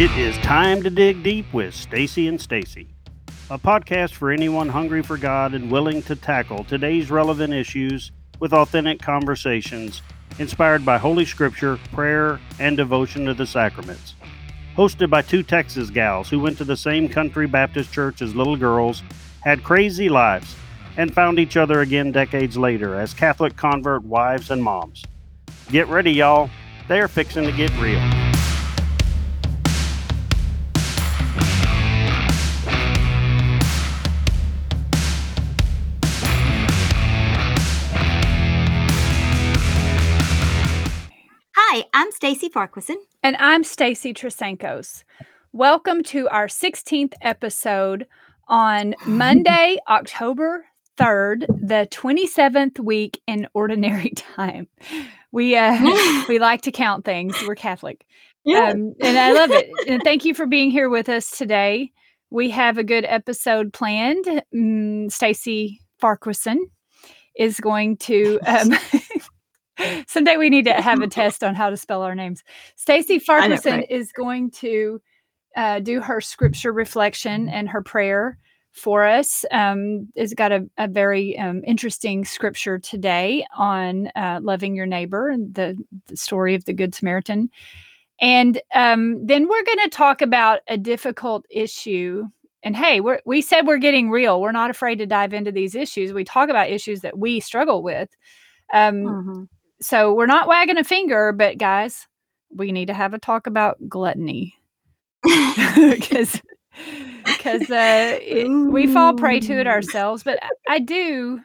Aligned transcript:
It 0.00 0.16
is 0.16 0.38
time 0.38 0.84
to 0.84 0.90
dig 0.90 1.24
deep 1.24 1.52
with 1.52 1.74
Stacy 1.74 2.28
and 2.28 2.40
Stacy, 2.40 2.86
a 3.50 3.58
podcast 3.58 4.12
for 4.12 4.30
anyone 4.30 4.68
hungry 4.68 5.02
for 5.02 5.18
God 5.18 5.54
and 5.54 5.72
willing 5.72 6.02
to 6.02 6.14
tackle 6.14 6.62
today's 6.62 7.10
relevant 7.10 7.52
issues 7.52 8.12
with 8.38 8.52
authentic 8.52 9.02
conversations 9.02 10.02
inspired 10.38 10.84
by 10.84 10.98
Holy 10.98 11.24
Scripture, 11.24 11.80
prayer, 11.92 12.38
and 12.60 12.76
devotion 12.76 13.24
to 13.24 13.34
the 13.34 13.44
sacraments. 13.44 14.14
Hosted 14.76 15.10
by 15.10 15.20
two 15.20 15.42
Texas 15.42 15.90
gals 15.90 16.30
who 16.30 16.38
went 16.38 16.58
to 16.58 16.64
the 16.64 16.76
same 16.76 17.08
country 17.08 17.48
Baptist 17.48 17.92
church 17.92 18.22
as 18.22 18.36
little 18.36 18.56
girls, 18.56 19.02
had 19.40 19.64
crazy 19.64 20.08
lives, 20.08 20.54
and 20.96 21.12
found 21.12 21.40
each 21.40 21.56
other 21.56 21.80
again 21.80 22.12
decades 22.12 22.56
later 22.56 22.94
as 22.94 23.12
Catholic 23.12 23.56
convert 23.56 24.04
wives 24.04 24.52
and 24.52 24.62
moms. 24.62 25.02
Get 25.72 25.88
ready, 25.88 26.12
y'all. 26.12 26.50
They're 26.86 27.08
fixing 27.08 27.46
to 27.46 27.52
get 27.52 27.76
real. 27.80 28.27
I'm 42.00 42.12
Stacy 42.12 42.48
Farquharson. 42.48 42.98
And 43.24 43.34
I'm 43.40 43.64
Stacy 43.64 44.14
Trasancos. 44.14 45.02
Welcome 45.52 46.04
to 46.04 46.28
our 46.28 46.46
16th 46.46 47.14
episode 47.22 48.06
on 48.46 48.94
Monday, 49.06 49.78
October 49.88 50.64
3rd, 50.96 51.48
the 51.48 51.88
27th 51.90 52.78
week 52.78 53.20
in 53.26 53.48
ordinary 53.52 54.10
time. 54.14 54.68
We 55.32 55.56
uh 55.56 56.24
we 56.28 56.38
like 56.38 56.62
to 56.62 56.70
count 56.70 57.04
things. 57.04 57.34
We're 57.44 57.56
Catholic. 57.56 58.06
Yeah. 58.44 58.68
Um, 58.68 58.94
and 59.00 59.18
I 59.18 59.32
love 59.32 59.50
it. 59.50 59.68
And 59.88 60.00
thank 60.04 60.24
you 60.24 60.34
for 60.34 60.46
being 60.46 60.70
here 60.70 60.88
with 60.88 61.08
us 61.08 61.32
today. 61.36 61.90
We 62.30 62.48
have 62.50 62.78
a 62.78 62.84
good 62.84 63.06
episode 63.08 63.72
planned. 63.72 64.44
Mm, 64.54 65.10
Stacy 65.10 65.80
Farquharson 66.00 66.64
is 67.36 67.58
going 67.58 67.96
to 67.96 68.38
um, 68.46 68.70
someday 70.06 70.36
we 70.36 70.50
need 70.50 70.64
to 70.64 70.72
have 70.82 71.00
a 71.00 71.06
test 71.06 71.42
on 71.44 71.54
how 71.54 71.70
to 71.70 71.76
spell 71.76 72.02
our 72.02 72.14
names. 72.14 72.42
Stacy 72.76 73.18
Farquharson 73.18 73.72
right? 73.72 73.90
is 73.90 74.12
going 74.12 74.50
to 74.52 75.00
uh, 75.56 75.80
do 75.80 76.00
her 76.00 76.20
scripture 76.20 76.72
reflection 76.72 77.48
and 77.48 77.68
her 77.68 77.82
prayer 77.82 78.38
for 78.72 79.04
us. 79.04 79.44
Um, 79.50 80.08
it's 80.14 80.34
got 80.34 80.52
a, 80.52 80.68
a 80.78 80.86
very 80.88 81.36
um, 81.38 81.62
interesting 81.66 82.24
scripture 82.24 82.78
today 82.78 83.44
on 83.56 84.08
uh, 84.14 84.40
loving 84.42 84.76
your 84.76 84.86
neighbor 84.86 85.28
and 85.28 85.54
the, 85.54 85.76
the 86.06 86.16
story 86.16 86.54
of 86.54 86.64
the 86.64 86.72
Good 86.72 86.94
Samaritan. 86.94 87.50
And 88.20 88.60
um, 88.74 89.24
then 89.26 89.48
we're 89.48 89.64
going 89.64 89.78
to 89.84 89.90
talk 89.90 90.22
about 90.22 90.60
a 90.68 90.76
difficult 90.76 91.44
issue. 91.50 92.24
And 92.62 92.76
hey, 92.76 93.00
we're, 93.00 93.20
we 93.24 93.42
said 93.42 93.66
we're 93.66 93.78
getting 93.78 94.10
real. 94.10 94.40
We're 94.40 94.52
not 94.52 94.70
afraid 94.70 94.98
to 94.98 95.06
dive 95.06 95.32
into 95.32 95.52
these 95.52 95.74
issues. 95.74 96.12
We 96.12 96.24
talk 96.24 96.48
about 96.48 96.70
issues 96.70 97.00
that 97.00 97.18
we 97.18 97.40
struggle 97.40 97.82
with. 97.82 98.08
Um, 98.72 99.04
Mhm. 99.04 99.48
So 99.80 100.12
we're 100.14 100.26
not 100.26 100.48
wagging 100.48 100.78
a 100.78 100.84
finger, 100.84 101.32
but 101.32 101.58
guys, 101.58 102.06
we 102.54 102.72
need 102.72 102.86
to 102.86 102.94
have 102.94 103.14
a 103.14 103.18
talk 103.18 103.46
about 103.46 103.76
gluttony 103.88 104.54
because 105.24 106.40
because 107.24 107.70
uh, 107.70 108.18
we 108.70 108.86
fall 108.86 109.14
prey 109.14 109.40
to 109.40 109.54
it 109.60 109.66
ourselves. 109.66 110.22
But 110.22 110.38
I- 110.42 110.74
I 110.74 110.78
do 110.78 111.40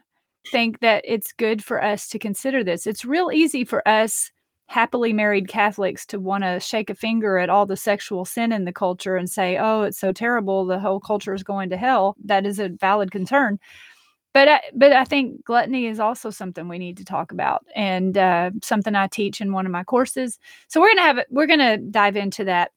think 0.52 0.80
that 0.82 1.04
it's 1.08 1.32
good 1.32 1.64
for 1.64 1.82
us 1.84 2.08
to 2.10 2.20
consider 2.20 2.64
this. 2.64 2.86
It's 2.86 3.06
real 3.06 3.32
easy 3.34 3.64
for 3.66 3.86
us 3.88 4.32
happily 4.68 5.14
married 5.14 5.48
Catholics 5.48 6.06
to 6.08 6.20
want 6.20 6.44
to 6.44 6.60
shake 6.60 6.90
a 6.90 6.96
finger 6.96 7.38
at 7.38 7.50
all 7.50 7.66
the 7.66 7.78
sexual 7.78 8.26
sin 8.26 8.52
in 8.52 8.66
the 8.66 8.74
culture 8.74 9.16
and 9.16 9.30
say, 9.30 9.58
"Oh, 9.58 9.84
it's 9.84 10.00
so 10.00 10.12
terrible. 10.12 10.66
The 10.66 10.80
whole 10.80 11.00
culture 11.00 11.34
is 11.34 11.44
going 11.44 11.70
to 11.70 11.78
hell." 11.78 12.16
That 12.24 12.46
is 12.46 12.60
a 12.60 12.70
valid 12.70 13.12
concern. 13.12 13.60
But 14.34 14.48
I, 14.50 14.62
but 14.74 14.92
I 14.94 15.04
think 15.06 15.46
gluttony 15.46 15.86
is 15.86 16.00
also 16.00 16.32
something 16.32 16.68
we 16.68 16.80
need 16.80 16.98
to 16.98 17.06
talk 17.06 17.32
about, 17.32 17.66
and 17.76 18.18
uh, 18.18 18.52
something 18.64 18.96
I 18.96 19.08
teach 19.08 19.42
in 19.42 19.54
one 19.54 19.66
of 19.66 19.72
my 19.72 19.84
courses. 19.84 20.40
So 20.68 20.82
we're 20.82 20.90
gonna 20.90 21.02
have 21.02 21.18
it. 21.20 21.28
We're 21.30 21.48
gonna 21.48 21.78
dive 21.78 22.16
into 22.16 22.46
that 22.46 22.72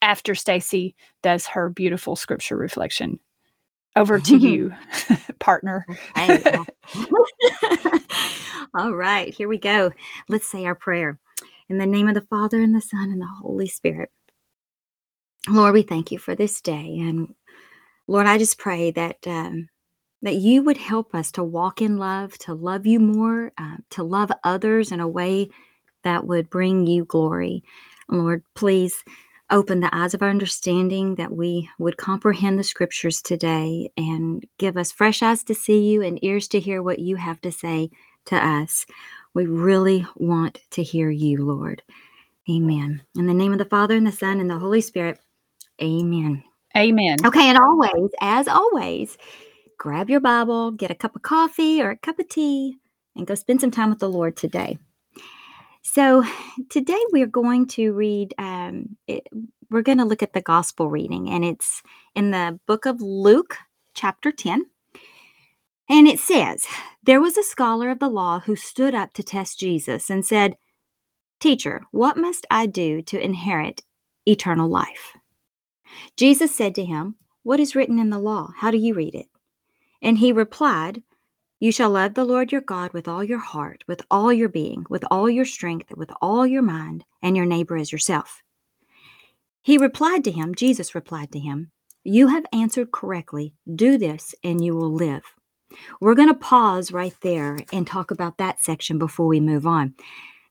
after 0.00 0.34
Stacy 0.34 0.94
does 1.22 1.46
her 1.48 1.70
beautiful 1.70 2.16
scripture 2.16 2.56
reflection. 2.56 3.18
Over 3.96 4.20
to 4.20 4.36
you, 4.38 4.72
partner. 5.40 5.84
All 8.74 8.94
right, 8.94 9.34
here 9.34 9.48
we 9.48 9.58
go. 9.58 9.92
Let's 10.28 10.50
say 10.50 10.64
our 10.66 10.74
prayer. 10.76 11.18
In 11.68 11.78
the 11.78 11.86
name 11.86 12.08
of 12.08 12.14
the 12.14 12.22
Father, 12.22 12.60
and 12.60 12.74
the 12.74 12.80
Son, 12.80 13.10
and 13.10 13.20
the 13.20 13.28
Holy 13.42 13.66
Spirit. 13.66 14.10
Lord, 15.48 15.74
we 15.74 15.82
thank 15.82 16.12
you 16.12 16.18
for 16.18 16.34
this 16.34 16.60
day. 16.60 16.98
And 17.00 17.34
Lord, 18.06 18.26
I 18.26 18.38
just 18.38 18.58
pray 18.58 18.90
that 18.92 19.16
um, 19.26 19.68
that 20.22 20.36
you 20.36 20.62
would 20.62 20.76
help 20.76 21.14
us 21.14 21.30
to 21.32 21.44
walk 21.44 21.80
in 21.80 21.96
love, 21.96 22.36
to 22.38 22.54
love 22.54 22.86
you 22.86 22.98
more, 22.98 23.52
uh, 23.58 23.76
to 23.90 24.02
love 24.02 24.32
others 24.44 24.90
in 24.90 25.00
a 25.00 25.08
way 25.08 25.48
that 26.04 26.26
would 26.26 26.50
bring 26.50 26.86
you 26.86 27.04
glory. 27.04 27.62
Lord, 28.08 28.42
please 28.54 29.04
open 29.50 29.80
the 29.80 29.94
eyes 29.94 30.14
of 30.14 30.22
our 30.22 30.28
understanding 30.28 31.14
that 31.14 31.32
we 31.32 31.68
would 31.78 31.96
comprehend 31.96 32.58
the 32.58 32.64
scriptures 32.64 33.22
today 33.22 33.90
and 33.96 34.44
give 34.58 34.76
us 34.76 34.92
fresh 34.92 35.22
eyes 35.22 35.42
to 35.44 35.54
see 35.54 35.80
you 35.80 36.02
and 36.02 36.22
ears 36.22 36.48
to 36.48 36.60
hear 36.60 36.82
what 36.82 36.98
you 36.98 37.16
have 37.16 37.40
to 37.40 37.52
say 37.52 37.90
to 38.26 38.36
us. 38.36 38.84
We 39.34 39.46
really 39.46 40.06
want 40.16 40.60
to 40.72 40.82
hear 40.82 41.10
you, 41.10 41.44
Lord. 41.44 41.82
Amen. 42.50 43.02
In 43.16 43.26
the 43.26 43.34
name 43.34 43.52
of 43.52 43.58
the 43.58 43.64
Father, 43.64 43.94
and 43.94 44.06
the 44.06 44.12
Son, 44.12 44.40
and 44.40 44.50
the 44.50 44.58
Holy 44.58 44.80
Spirit. 44.80 45.18
Amen. 45.82 46.42
Amen. 46.76 47.18
Okay, 47.24 47.48
and 47.48 47.58
always, 47.58 48.10
as 48.20 48.48
always, 48.48 49.16
grab 49.78 50.10
your 50.10 50.20
Bible, 50.20 50.72
get 50.72 50.90
a 50.90 50.94
cup 50.94 51.16
of 51.16 51.22
coffee 51.22 51.80
or 51.80 51.90
a 51.90 51.96
cup 51.96 52.18
of 52.18 52.28
tea, 52.28 52.76
and 53.16 53.26
go 53.26 53.34
spend 53.34 53.60
some 53.60 53.70
time 53.70 53.90
with 53.90 54.00
the 54.00 54.10
Lord 54.10 54.36
today. 54.36 54.78
So, 55.82 56.24
today 56.68 57.00
we're 57.12 57.26
going 57.26 57.66
to 57.68 57.92
read, 57.92 58.34
um, 58.36 58.96
it, 59.06 59.26
we're 59.70 59.82
going 59.82 59.98
to 59.98 60.04
look 60.04 60.22
at 60.22 60.32
the 60.32 60.42
gospel 60.42 60.90
reading, 60.90 61.30
and 61.30 61.44
it's 61.44 61.82
in 62.14 62.32
the 62.32 62.58
book 62.66 62.84
of 62.84 63.00
Luke, 63.00 63.56
chapter 63.94 64.30
10. 64.30 64.66
And 65.88 66.06
it 66.06 66.18
says, 66.18 66.66
There 67.04 67.20
was 67.20 67.38
a 67.38 67.42
scholar 67.42 67.90
of 67.90 68.00
the 68.00 68.10
law 68.10 68.40
who 68.40 68.56
stood 68.56 68.94
up 68.94 69.14
to 69.14 69.22
test 69.22 69.58
Jesus 69.58 70.10
and 70.10 70.26
said, 70.26 70.56
Teacher, 71.40 71.84
what 71.92 72.16
must 72.16 72.44
I 72.50 72.66
do 72.66 73.00
to 73.02 73.18
inherit 73.18 73.82
eternal 74.26 74.68
life? 74.68 75.16
Jesus 76.16 76.54
said 76.54 76.74
to 76.74 76.84
him, 76.84 77.14
What 77.44 77.60
is 77.60 77.74
written 77.74 77.98
in 77.98 78.10
the 78.10 78.18
law? 78.18 78.50
How 78.56 78.70
do 78.70 78.76
you 78.76 78.92
read 78.92 79.14
it? 79.14 79.28
And 80.02 80.18
he 80.18 80.32
replied, 80.32 81.02
You 81.60 81.72
shall 81.72 81.90
love 81.90 82.14
the 82.14 82.24
Lord 82.24 82.52
your 82.52 82.60
God 82.60 82.92
with 82.92 83.08
all 83.08 83.24
your 83.24 83.38
heart, 83.38 83.84
with 83.86 84.02
all 84.10 84.32
your 84.32 84.48
being, 84.48 84.84
with 84.88 85.04
all 85.10 85.28
your 85.28 85.44
strength, 85.44 85.92
with 85.96 86.10
all 86.20 86.46
your 86.46 86.62
mind, 86.62 87.04
and 87.22 87.36
your 87.36 87.46
neighbor 87.46 87.76
as 87.76 87.92
yourself. 87.92 88.42
He 89.62 89.76
replied 89.76 90.24
to 90.24 90.30
him, 90.30 90.54
Jesus 90.54 90.94
replied 90.94 91.32
to 91.32 91.38
him, 91.38 91.72
You 92.04 92.28
have 92.28 92.46
answered 92.52 92.92
correctly. 92.92 93.54
Do 93.74 93.98
this, 93.98 94.34
and 94.42 94.64
you 94.64 94.74
will 94.74 94.92
live. 94.92 95.24
We're 96.00 96.14
going 96.14 96.28
to 96.28 96.34
pause 96.34 96.92
right 96.92 97.14
there 97.22 97.58
and 97.72 97.86
talk 97.86 98.10
about 98.10 98.38
that 98.38 98.62
section 98.62 98.98
before 98.98 99.26
we 99.26 99.40
move 99.40 99.66
on. 99.66 99.94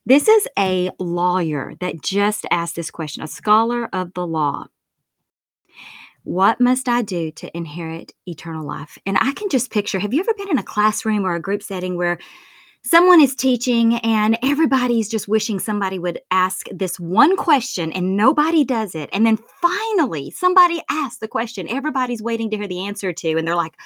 This 0.06 0.28
is 0.28 0.48
a 0.58 0.92
lawyer 1.00 1.74
that 1.80 2.02
just 2.02 2.46
asked 2.52 2.76
this 2.76 2.92
question, 2.92 3.24
a 3.24 3.28
scholar 3.28 3.90
of 3.92 4.14
the 4.14 4.26
law. 4.26 4.68
What 6.28 6.60
must 6.60 6.90
I 6.90 7.04
do 7.04 7.32
to 7.32 7.56
inherit 7.56 8.14
eternal 8.26 8.68
life? 8.68 8.98
And 9.06 9.18
I 9.22 9.32
can 9.32 9.48
just 9.48 9.72
picture 9.72 9.98
have 9.98 10.14
you 10.14 10.20
ever 10.20 10.34
been 10.34 10.50
in 10.50 10.58
a 10.58 10.64
classroom 10.64 11.26
or 11.26 11.36
a 11.36 11.40
group 11.40 11.64
setting 11.64 11.96
where 11.96 12.20
someone 12.84 13.22
is 13.22 13.34
teaching 13.34 13.96
and 14.00 14.38
everybody's 14.44 15.08
just 15.08 15.30
wishing 15.30 15.58
somebody 15.58 16.00
would 16.00 16.20
ask 16.30 16.68
this 16.70 17.00
one 17.00 17.38
question 17.38 17.94
and 17.94 18.18
nobody 18.18 18.66
does 18.66 18.94
it? 18.94 19.10
And 19.14 19.26
then 19.26 19.38
finally, 19.62 20.30
somebody 20.32 20.82
asks 20.90 21.20
the 21.20 21.30
question 21.30 21.70
everybody's 21.70 22.22
waiting 22.22 22.50
to 22.50 22.58
hear 22.58 22.68
the 22.68 22.86
answer 22.86 23.14
to, 23.14 23.38
and 23.38 23.48
they're 23.48 23.56
like, 23.56 23.78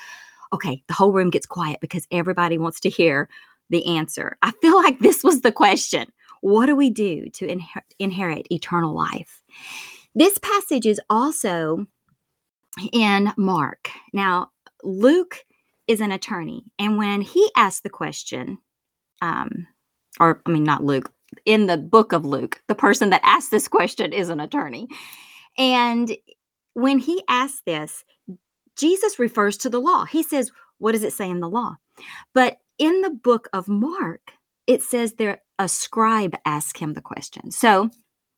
okay, 0.51 0.81
the 0.87 0.95
whole 0.95 1.11
room 1.11 1.29
gets 1.29 1.45
quiet 1.45 1.79
because 1.79 2.07
everybody 2.09 2.57
wants 2.57 2.79
to 2.79 2.89
hear 2.89 3.29
the 3.69 3.85
answer. 3.85 4.35
I 4.41 4.49
feel 4.63 4.77
like 4.77 4.97
this 4.97 5.23
was 5.23 5.41
the 5.41 5.51
question. 5.51 6.11
What 6.41 6.65
do 6.65 6.75
we 6.75 6.89
do 6.89 7.29
to 7.33 7.45
inher- 7.45 7.83
inherit 7.99 8.51
eternal 8.51 8.95
life? 8.95 9.43
This 10.15 10.39
passage 10.39 10.87
is 10.87 10.99
also 11.07 11.85
in 12.91 13.31
Mark. 13.37 13.89
Now, 14.13 14.51
Luke 14.83 15.43
is 15.87 16.01
an 16.01 16.11
attorney, 16.11 16.63
and 16.79 16.97
when 16.97 17.21
he 17.21 17.49
asked 17.55 17.83
the 17.83 17.89
question, 17.89 18.57
um, 19.21 19.67
or 20.19 20.41
I 20.45 20.51
mean, 20.51 20.63
not 20.63 20.83
Luke, 20.83 21.11
in 21.45 21.67
the 21.67 21.77
book 21.77 22.11
of 22.11 22.25
Luke, 22.25 22.61
the 22.67 22.75
person 22.75 23.09
that 23.11 23.21
asked 23.23 23.51
this 23.51 23.67
question 23.67 24.13
is 24.13 24.29
an 24.29 24.39
attorney. 24.39 24.87
And 25.57 26.15
when 26.73 26.99
he 26.99 27.23
asked 27.27 27.65
this, 27.65 28.03
Jesus 28.77 29.19
refers 29.19 29.57
to 29.57 29.69
the 29.69 29.79
law. 29.79 30.05
He 30.05 30.23
says, 30.23 30.51
What 30.77 30.93
does 30.93 31.03
it 31.03 31.13
say 31.13 31.29
in 31.29 31.39
the 31.39 31.49
law? 31.49 31.75
But 32.33 32.57
in 32.77 33.01
the 33.01 33.09
book 33.09 33.49
of 33.53 33.67
Mark, 33.67 34.31
it 34.67 34.81
says 34.81 35.13
there 35.13 35.41
a 35.59 35.67
scribe 35.67 36.35
asked 36.45 36.77
him 36.77 36.93
the 36.93 37.01
question. 37.01 37.51
So 37.51 37.89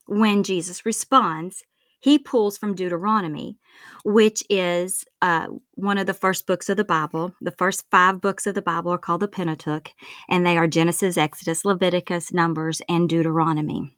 when 0.07 0.43
Jesus 0.43 0.85
responds, 0.85 1.63
he 2.03 2.19
pulls 2.19 2.57
from 2.57 2.75
Deuteronomy, 2.75 3.57
which 4.03 4.43
is 4.49 5.05
uh, 5.21 5.47
one 5.75 5.97
of 5.97 6.05
the 6.05 6.13
first 6.13 6.45
books 6.45 6.67
of 6.67 6.75
the 6.75 6.83
Bible. 6.83 7.33
The 7.39 7.51
first 7.51 7.85
five 7.89 8.19
books 8.19 8.45
of 8.45 8.55
the 8.55 8.61
Bible 8.61 8.91
are 8.91 8.97
called 8.97 9.21
the 9.21 9.27
Pentateuch, 9.29 9.89
and 10.27 10.45
they 10.45 10.57
are 10.57 10.67
Genesis, 10.67 11.15
Exodus, 11.15 11.63
Leviticus, 11.63 12.33
Numbers, 12.33 12.81
and 12.89 13.07
Deuteronomy. 13.07 13.95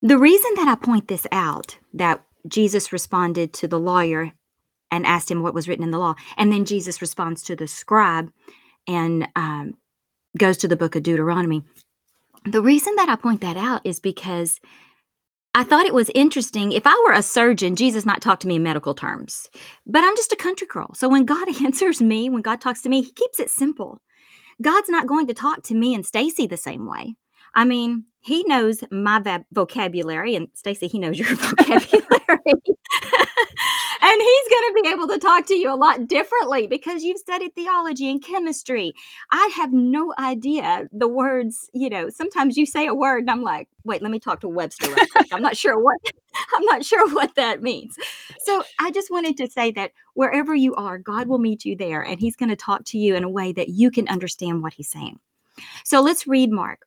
The 0.00 0.16
reason 0.16 0.52
that 0.54 0.68
I 0.68 0.76
point 0.76 1.08
this 1.08 1.26
out, 1.32 1.76
that 1.92 2.22
Jesus 2.46 2.92
responded 2.92 3.52
to 3.54 3.66
the 3.66 3.80
lawyer 3.80 4.32
and 4.92 5.04
asked 5.04 5.28
him 5.28 5.42
what 5.42 5.52
was 5.52 5.66
written 5.66 5.84
in 5.84 5.90
the 5.90 5.98
law, 5.98 6.14
and 6.36 6.52
then 6.52 6.64
Jesus 6.64 7.02
responds 7.02 7.42
to 7.42 7.56
the 7.56 7.66
scribe 7.66 8.30
and 8.86 9.26
um, 9.34 9.74
goes 10.38 10.56
to 10.58 10.68
the 10.68 10.76
book 10.76 10.94
of 10.94 11.02
Deuteronomy. 11.02 11.64
The 12.44 12.62
reason 12.62 12.94
that 12.94 13.08
I 13.08 13.16
point 13.16 13.40
that 13.40 13.56
out 13.56 13.80
is 13.84 13.98
because 13.98 14.60
I 15.52 15.64
thought 15.64 15.86
it 15.86 15.94
was 15.94 16.10
interesting. 16.14 16.70
If 16.70 16.86
I 16.86 17.02
were 17.04 17.12
a 17.12 17.22
surgeon, 17.22 17.74
Jesus 17.74 18.06
might 18.06 18.20
talk 18.20 18.38
to 18.40 18.46
me 18.46 18.56
in 18.56 18.62
medical 18.62 18.94
terms, 18.94 19.48
but 19.84 20.04
I'm 20.04 20.16
just 20.16 20.32
a 20.32 20.36
country 20.36 20.66
girl. 20.68 20.94
So 20.94 21.08
when 21.08 21.24
God 21.24 21.48
answers 21.64 22.00
me, 22.00 22.30
when 22.30 22.42
God 22.42 22.60
talks 22.60 22.82
to 22.82 22.88
me, 22.88 23.02
He 23.02 23.10
keeps 23.12 23.40
it 23.40 23.50
simple. 23.50 24.00
God's 24.62 24.88
not 24.88 25.08
going 25.08 25.26
to 25.26 25.34
talk 25.34 25.62
to 25.64 25.74
me 25.74 25.94
and 25.94 26.06
Stacy 26.06 26.46
the 26.46 26.56
same 26.56 26.86
way. 26.86 27.16
I 27.54 27.64
mean, 27.64 28.04
He 28.20 28.44
knows 28.44 28.84
my 28.92 29.42
vocabulary, 29.50 30.36
and 30.36 30.48
Stacy, 30.54 30.86
He 30.86 31.00
knows 31.00 31.18
your 31.18 31.28
vocabulary. 31.34 32.54
And 34.10 34.20
he's 34.20 34.48
going 34.48 34.74
to 34.74 34.82
be 34.82 34.88
able 34.88 35.06
to 35.06 35.18
talk 35.18 35.46
to 35.46 35.54
you 35.54 35.72
a 35.72 35.76
lot 35.76 36.08
differently 36.08 36.66
because 36.66 37.04
you've 37.04 37.18
studied 37.18 37.54
theology 37.54 38.10
and 38.10 38.20
chemistry. 38.20 38.92
I 39.30 39.52
have 39.54 39.72
no 39.72 40.12
idea 40.18 40.88
the 40.90 41.06
words, 41.06 41.70
you 41.72 41.88
know, 41.88 42.08
sometimes 42.08 42.56
you 42.56 42.66
say 42.66 42.88
a 42.88 42.94
word 42.94 43.20
and 43.20 43.30
I'm 43.30 43.42
like, 43.42 43.68
wait, 43.84 44.02
let 44.02 44.10
me 44.10 44.18
talk 44.18 44.40
to 44.40 44.48
Webster. 44.48 44.92
I'm 45.32 45.42
not 45.42 45.56
sure 45.56 45.78
what 45.78 45.96
I'm 46.56 46.64
not 46.64 46.84
sure 46.84 47.08
what 47.14 47.36
that 47.36 47.62
means. 47.62 47.96
So 48.44 48.64
I 48.80 48.90
just 48.90 49.12
wanted 49.12 49.36
to 49.36 49.48
say 49.48 49.70
that 49.72 49.92
wherever 50.14 50.56
you 50.56 50.74
are, 50.74 50.98
God 50.98 51.28
will 51.28 51.38
meet 51.38 51.64
you 51.64 51.76
there 51.76 52.02
and 52.02 52.18
he's 52.18 52.36
going 52.36 52.50
to 52.50 52.56
talk 52.56 52.84
to 52.86 52.98
you 52.98 53.14
in 53.14 53.22
a 53.22 53.30
way 53.30 53.52
that 53.52 53.68
you 53.68 53.92
can 53.92 54.08
understand 54.08 54.62
what 54.62 54.72
he's 54.72 54.90
saying. 54.90 55.20
So 55.84 56.00
let's 56.00 56.26
read 56.26 56.50
Mark. 56.50 56.80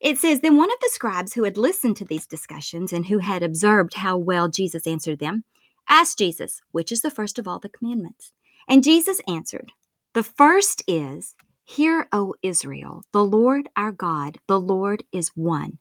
It 0.00 0.18
says, 0.18 0.40
Then 0.40 0.56
one 0.56 0.70
of 0.70 0.78
the 0.80 0.90
scribes 0.92 1.34
who 1.34 1.44
had 1.44 1.58
listened 1.58 1.98
to 1.98 2.06
these 2.06 2.26
discussions 2.26 2.90
and 2.92 3.04
who 3.04 3.18
had 3.18 3.42
observed 3.42 3.94
how 3.94 4.16
well 4.16 4.48
Jesus 4.48 4.86
answered 4.86 5.18
them 5.18 5.44
asked 5.88 6.18
Jesus, 6.18 6.60
Which 6.72 6.92
is 6.92 7.02
the 7.02 7.10
first 7.10 7.38
of 7.38 7.48
all 7.48 7.58
the 7.58 7.68
commandments? 7.68 8.32
And 8.68 8.84
Jesus 8.84 9.20
answered, 9.28 9.72
The 10.14 10.22
first 10.22 10.82
is, 10.86 11.34
Hear, 11.64 12.08
O 12.12 12.34
Israel, 12.42 13.02
the 13.12 13.24
Lord 13.24 13.68
our 13.76 13.92
God, 13.92 14.38
the 14.48 14.60
Lord 14.60 15.02
is 15.12 15.30
one. 15.34 15.78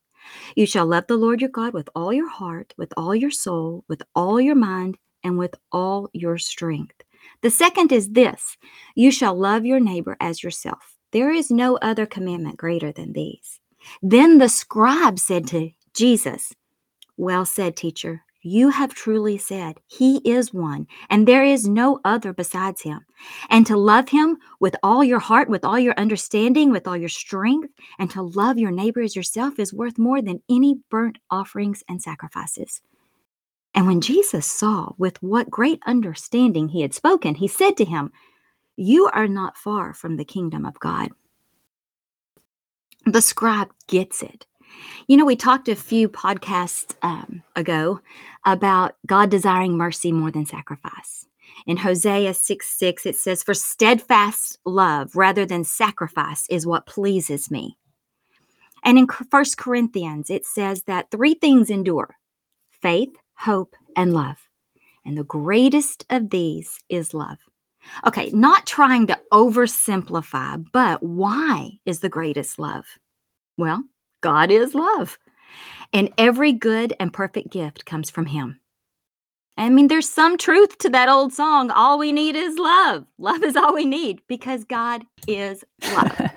You 0.55 0.65
shall 0.65 0.85
love 0.85 1.05
the 1.07 1.17
Lord 1.17 1.41
your 1.41 1.50
God 1.50 1.73
with 1.73 1.89
all 1.95 2.13
your 2.13 2.29
heart, 2.29 2.73
with 2.77 2.94
all 2.95 3.13
your 3.13 3.31
soul, 3.31 3.83
with 3.88 4.01
all 4.15 4.39
your 4.39 4.55
mind, 4.55 4.97
and 5.23 5.38
with 5.38 5.55
all 5.71 6.09
your 6.13 6.38
strength. 6.38 6.95
The 7.41 7.49
second 7.49 7.91
is 7.91 8.09
this 8.09 8.57
you 8.95 9.11
shall 9.11 9.35
love 9.35 9.65
your 9.65 9.79
neighbor 9.79 10.17
as 10.19 10.44
yourself. 10.44 10.97
There 11.11 11.31
is 11.31 11.51
no 11.51 11.77
other 11.77 12.06
commandment 12.06 12.57
greater 12.57 12.91
than 12.91 13.13
these. 13.13 13.59
Then 14.01 14.38
the 14.38 14.49
scribe 14.49 15.19
said 15.19 15.47
to 15.47 15.71
Jesus, 15.94 16.53
Well 17.17 17.45
said, 17.45 17.75
teacher. 17.75 18.23
You 18.45 18.69
have 18.69 18.94
truly 18.94 19.38
said, 19.38 19.80
He 19.88 20.18
is 20.18 20.54
one, 20.54 20.86
and 21.10 21.25
there 21.25 21.45
is 21.45 21.66
no 21.66 22.01
other 22.04 22.34
besides 22.34 22.81
Him. 22.81 23.00
And 23.50 23.66
to 23.68 23.78
love 23.78 24.10
Him 24.10 24.38
with 24.60 24.75
all 24.84 25.01
your 25.01 25.19
heart, 25.19 25.48
with 25.48 25.63
all 25.63 25.80
your 25.80 25.94
understanding, 25.98 26.69
with 26.69 26.86
all 26.86 26.98
your 26.98 27.07
strength, 27.07 27.69
and 27.98 28.12
to 28.12 28.22
love 28.22 28.57
your 28.57 28.72
neighbor 28.72 29.01
as 29.01 29.16
yourself 29.16 29.60
is 29.60 29.74
worth 29.74 29.98
more 29.98 30.22
than 30.22 30.44
any 30.50 30.75
burnt 30.90 31.19
offerings 31.31 31.84
and 31.88 32.01
sacrifices. 32.01 32.81
And 33.74 33.88
when 33.88 34.01
Jesus 34.01 34.45
saw 34.45 34.92
with 34.98 35.24
what 35.24 35.50
great 35.50 35.80
understanding 35.88 36.68
he 36.68 36.81
had 36.81 36.94
spoken, 36.94 37.36
he 37.36 37.48
said 37.48 37.78
to 37.78 37.86
him, 37.86 38.12
You 38.75 39.10
are 39.13 39.28
not 39.28 39.57
far 39.57 39.94
from 39.94 40.18
the 40.18 40.25
kingdom 40.25 40.66
of 40.66 40.78
God. 40.80 41.12
The 43.06 43.22
scribe 43.22 43.72
gets 43.88 44.22
it. 44.22 44.45
You 45.07 45.17
know, 45.17 45.25
we 45.25 45.35
talked 45.35 45.67
a 45.67 45.75
few 45.75 46.07
podcasts 46.09 46.95
um, 47.01 47.43
ago 47.55 47.99
about 48.45 48.95
God 49.05 49.29
desiring 49.29 49.77
mercy 49.77 50.11
more 50.11 50.31
than 50.31 50.45
sacrifice. 50.45 51.25
In 51.65 51.77
Hosea 51.77 52.33
6 52.33 52.67
6, 52.67 53.05
it 53.05 53.15
says, 53.15 53.43
For 53.43 53.53
steadfast 53.53 54.59
love 54.65 55.15
rather 55.15 55.45
than 55.45 55.63
sacrifice 55.63 56.47
is 56.49 56.65
what 56.65 56.85
pleases 56.85 57.51
me. 57.51 57.77
And 58.83 58.97
in 58.97 59.07
First 59.07 59.57
Corinthians, 59.57 60.29
it 60.29 60.45
says 60.45 60.83
that 60.83 61.09
three 61.11 61.33
things 61.35 61.69
endure 61.69 62.15
faith, 62.81 63.15
hope, 63.35 63.75
and 63.95 64.13
love. 64.13 64.37
And 65.05 65.17
the 65.17 65.23
greatest 65.23 66.05
of 66.09 66.29
these 66.29 66.79
is 66.89 67.13
love. 67.13 67.37
Okay, 68.05 68.29
not 68.31 68.65
trying 68.65 69.07
to 69.07 69.19
oversimplify, 69.31 70.65
but 70.71 71.03
why 71.03 71.79
is 71.85 71.99
the 71.99 72.09
greatest 72.09 72.59
love? 72.59 72.85
Well, 73.57 73.83
God 74.23 74.49
is 74.49 74.73
love. 74.73 75.19
And 75.91 76.09
every 76.17 76.53
good 76.53 76.93
and 76.99 77.13
perfect 77.13 77.51
gift 77.51 77.85
comes 77.85 78.09
from 78.09 78.25
Him. 78.25 78.59
I 79.57 79.69
mean, 79.69 79.87
there's 79.87 80.09
some 80.09 80.37
truth 80.37 80.79
to 80.79 80.89
that 80.89 81.09
old 81.09 81.33
song. 81.33 81.69
All 81.69 81.99
we 81.99 82.11
need 82.11 82.35
is 82.35 82.57
love. 82.57 83.05
Love 83.19 83.43
is 83.43 83.55
all 83.55 83.75
we 83.75 83.85
need 83.85 84.21
because 84.27 84.63
God 84.63 85.03
is 85.27 85.63
love. 85.93 86.31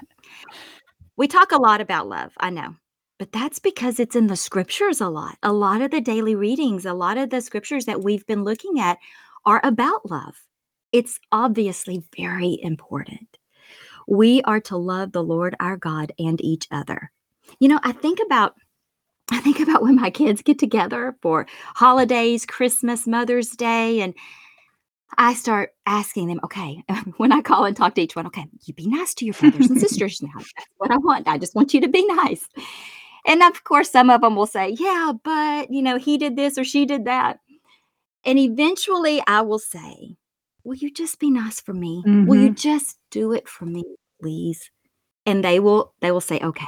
we 1.16 1.26
talk 1.26 1.52
a 1.52 1.60
lot 1.60 1.80
about 1.80 2.08
love, 2.08 2.32
I 2.38 2.50
know, 2.50 2.74
but 3.18 3.32
that's 3.32 3.58
because 3.58 3.98
it's 3.98 4.16
in 4.16 4.26
the 4.26 4.36
scriptures 4.36 5.00
a 5.00 5.08
lot. 5.08 5.38
A 5.42 5.52
lot 5.52 5.80
of 5.80 5.92
the 5.92 6.02
daily 6.02 6.34
readings, 6.34 6.84
a 6.84 6.92
lot 6.92 7.16
of 7.16 7.30
the 7.30 7.40
scriptures 7.40 7.86
that 7.86 8.02
we've 8.02 8.26
been 8.26 8.44
looking 8.44 8.78
at 8.78 8.98
are 9.46 9.62
about 9.64 10.10
love. 10.10 10.34
It's 10.92 11.18
obviously 11.32 12.02
very 12.16 12.58
important. 12.62 13.38
We 14.06 14.42
are 14.42 14.60
to 14.62 14.76
love 14.76 15.12
the 15.12 15.24
Lord 15.24 15.56
our 15.58 15.76
God 15.76 16.12
and 16.18 16.38
each 16.44 16.68
other. 16.70 17.10
You 17.60 17.68
know, 17.68 17.80
I 17.82 17.92
think 17.92 18.20
about 18.24 18.54
I 19.30 19.40
think 19.40 19.60
about 19.60 19.82
when 19.82 19.96
my 19.96 20.10
kids 20.10 20.42
get 20.42 20.58
together 20.58 21.16
for 21.20 21.46
holidays, 21.74 22.46
Christmas, 22.46 23.06
Mother's 23.06 23.50
Day, 23.50 24.00
and 24.00 24.14
I 25.18 25.34
start 25.34 25.70
asking 25.86 26.28
them, 26.28 26.40
okay, 26.44 26.82
when 27.16 27.32
I 27.32 27.40
call 27.40 27.64
and 27.64 27.76
talk 27.76 27.94
to 27.94 28.02
each 28.02 28.16
one, 28.16 28.26
okay, 28.26 28.46
you 28.64 28.74
be 28.74 28.86
nice 28.86 29.14
to 29.14 29.24
your 29.24 29.34
brothers 29.34 29.70
and 29.70 29.80
sisters 29.86 30.22
now. 30.22 30.38
That's 30.38 30.68
what 30.76 30.90
I 30.90 30.96
want. 30.98 31.28
I 31.28 31.38
just 31.38 31.54
want 31.54 31.74
you 31.74 31.80
to 31.80 31.88
be 31.88 32.04
nice. 32.06 32.48
And 33.26 33.42
of 33.42 33.64
course, 33.64 33.90
some 33.90 34.10
of 34.10 34.20
them 34.20 34.36
will 34.36 34.46
say, 34.46 34.76
yeah, 34.78 35.12
but, 35.24 35.70
you 35.72 35.82
know, 35.82 35.98
he 35.98 36.18
did 36.18 36.36
this 36.36 36.58
or 36.58 36.64
she 36.64 36.86
did 36.86 37.06
that. 37.06 37.40
And 38.24 38.38
eventually 38.38 39.22
I 39.26 39.40
will 39.40 39.58
say, 39.58 40.16
will 40.64 40.76
you 40.76 40.92
just 40.92 41.18
be 41.18 41.30
nice 41.30 41.60
for 41.60 41.72
me? 41.72 42.02
Mm-hmm. 42.06 42.26
Will 42.26 42.36
you 42.36 42.46
mm-hmm. 42.48 42.54
just 42.54 42.98
do 43.10 43.32
it 43.32 43.48
for 43.48 43.66
me, 43.66 43.84
please? 44.20 44.70
And 45.24 45.42
they 45.42 45.58
will, 45.58 45.94
they 46.00 46.12
will 46.12 46.20
say, 46.20 46.38
okay, 46.40 46.66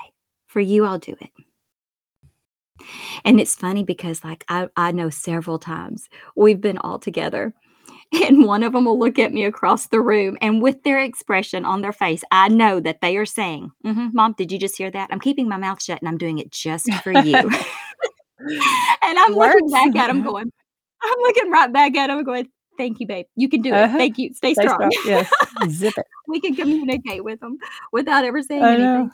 for 0.49 0.61
you, 0.61 0.85
I'll 0.85 0.99
do 0.99 1.15
it. 1.21 1.31
And 3.25 3.41
it's 3.41 3.55
funny 3.55 3.85
because, 3.85 4.25
like, 4.25 4.45
I, 4.49 4.69
I 4.77 4.93
know 4.93 5.11
several 5.11 5.59
times 5.59 6.09
we've 6.37 6.61
been 6.61 6.79
all 6.79 6.99
together, 6.99 7.55
and 8.27 8.45
one 8.45 8.63
of 8.63 8.73
them 8.73 8.87
will 8.87 8.99
look 8.99 9.19
at 9.19 9.33
me 9.33 9.45
across 9.45 9.87
the 9.87 10.01
room, 10.01 10.37
and 10.41 10.63
with 10.63 10.83
their 10.83 10.99
expression 10.99 11.65
on 11.65 11.83
their 11.83 11.93
face, 11.93 12.23
I 12.31 12.49
know 12.49 12.81
that 12.81 13.01
they 13.01 13.17
are 13.17 13.27
saying, 13.27 13.71
"Mhm, 13.85 14.15
Mom, 14.15 14.35
did 14.37 14.51
you 14.51 14.59
just 14.59 14.77
hear 14.77 14.91
that? 14.91 15.09
I'm 15.13 15.21
keeping 15.21 15.49
my 15.49 15.57
mouth 15.59 15.83
shut 15.83 16.01
and 16.01 16.09
I'm 16.09 16.19
doing 16.19 16.39
it 16.39 16.51
just 16.51 16.91
for 17.03 17.13
you. 17.13 17.35
and 18.39 19.19
I'm 19.19 19.35
looking 19.35 19.71
back 19.71 19.97
at 19.97 20.07
them 20.07 20.23
going, 20.23 20.51
I'm 21.03 21.19
looking 21.21 21.51
right 21.51 21.73
back 21.73 21.97
at 21.97 22.07
them 22.07 22.23
going, 22.25 22.49
Thank 22.79 23.01
you, 23.01 23.09
babe. 23.09 23.27
You 23.35 23.49
can 23.49 23.61
do 23.61 23.71
it. 23.71 23.77
Uh-huh. 23.77 23.99
Thank 23.99 24.19
you. 24.19 24.33
Stay, 24.33 24.55
Stay 24.55 24.63
strong. 24.63 24.93
strong. 24.93 25.05
Yes. 25.05 25.31
Zip 25.69 25.99
it. 25.99 26.07
we 26.29 26.41
can 26.41 26.55
communicate 26.55 27.25
with 27.25 27.41
them 27.41 27.59
without 27.93 28.25
ever 28.25 28.41
saying 28.41 28.63
anything. 28.63 29.11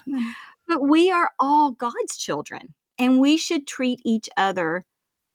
But 0.66 0.83
we 0.83 1.11
are 1.11 1.30
all 1.38 1.73
God's 1.73 2.16
children 2.16 2.75
and 2.99 3.21
we 3.21 3.37
should 3.37 3.66
treat 3.66 4.00
each 4.04 4.28
other 4.37 4.85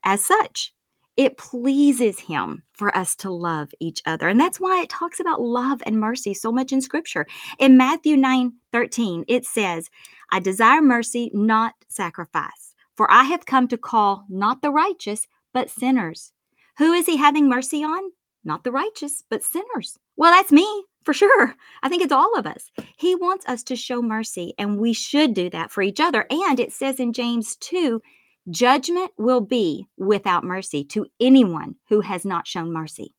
as 0.04 0.26
such. 0.26 0.74
It 1.18 1.38
pleases 1.38 2.20
him 2.20 2.64
for 2.72 2.96
us 2.96 3.14
to 3.18 3.30
love 3.30 3.72
each 3.82 4.02
other. 4.06 4.30
And 4.30 4.40
that's 4.40 4.60
why 4.60 4.82
it 4.82 4.90
talks 4.90 5.20
about 5.20 5.42
love 5.42 5.84
and 5.86 6.00
mercy 6.00 6.34
so 6.34 6.50
much 6.52 6.72
in 6.72 6.82
scripture. 6.82 7.28
In 7.60 7.76
Matthew 7.76 8.16
9 8.16 8.54
13, 8.72 9.26
it 9.28 9.46
says, 9.46 9.90
I 10.32 10.40
desire 10.40 10.82
mercy, 10.82 11.30
not 11.34 11.74
sacrifice. 11.90 12.74
For 12.96 13.12
I 13.12 13.24
have 13.24 13.46
come 13.46 13.68
to 13.68 13.78
call 13.78 14.26
not 14.30 14.62
the 14.62 14.72
righteous, 14.72 15.28
but 15.54 15.70
sinners. 15.70 16.32
Who 16.78 16.94
is 16.94 17.06
he 17.06 17.18
having 17.18 17.50
mercy 17.50 17.84
on? 17.84 18.12
Not 18.46 18.64
the 18.64 18.72
righteous, 18.72 19.24
but 19.30 19.44
sinners. 19.44 19.98
Well, 20.16 20.32
that's 20.32 20.52
me 20.52 20.86
for 21.10 21.14
sure. 21.16 21.56
I 21.82 21.90
think 21.90 22.04
it's 22.04 22.14
all 22.14 22.38
of 22.38 22.46
us. 22.46 22.70
He 22.96 23.16
wants 23.16 23.44
us 23.48 23.64
to 23.64 23.76
show 23.76 24.00
mercy, 24.00 24.54
and 24.60 24.78
we 24.78 24.94
should 24.94 25.34
do 25.34 25.50
that 25.50 25.72
for 25.72 25.82
each 25.82 26.00
other. 26.00 26.28
And 26.30 26.60
it 26.60 26.72
says 26.72 27.00
in 27.00 27.14
James 27.14 27.56
2 27.56 28.00
judgment 28.52 29.12
will 29.18 29.42
be 29.42 29.88
without 29.98 30.44
mercy 30.44 30.84
to 30.84 31.08
anyone 31.20 31.78
who 31.88 32.02
has 32.02 32.26
not 32.26 32.46
shown 32.46 32.72
mercy. 32.72 33.16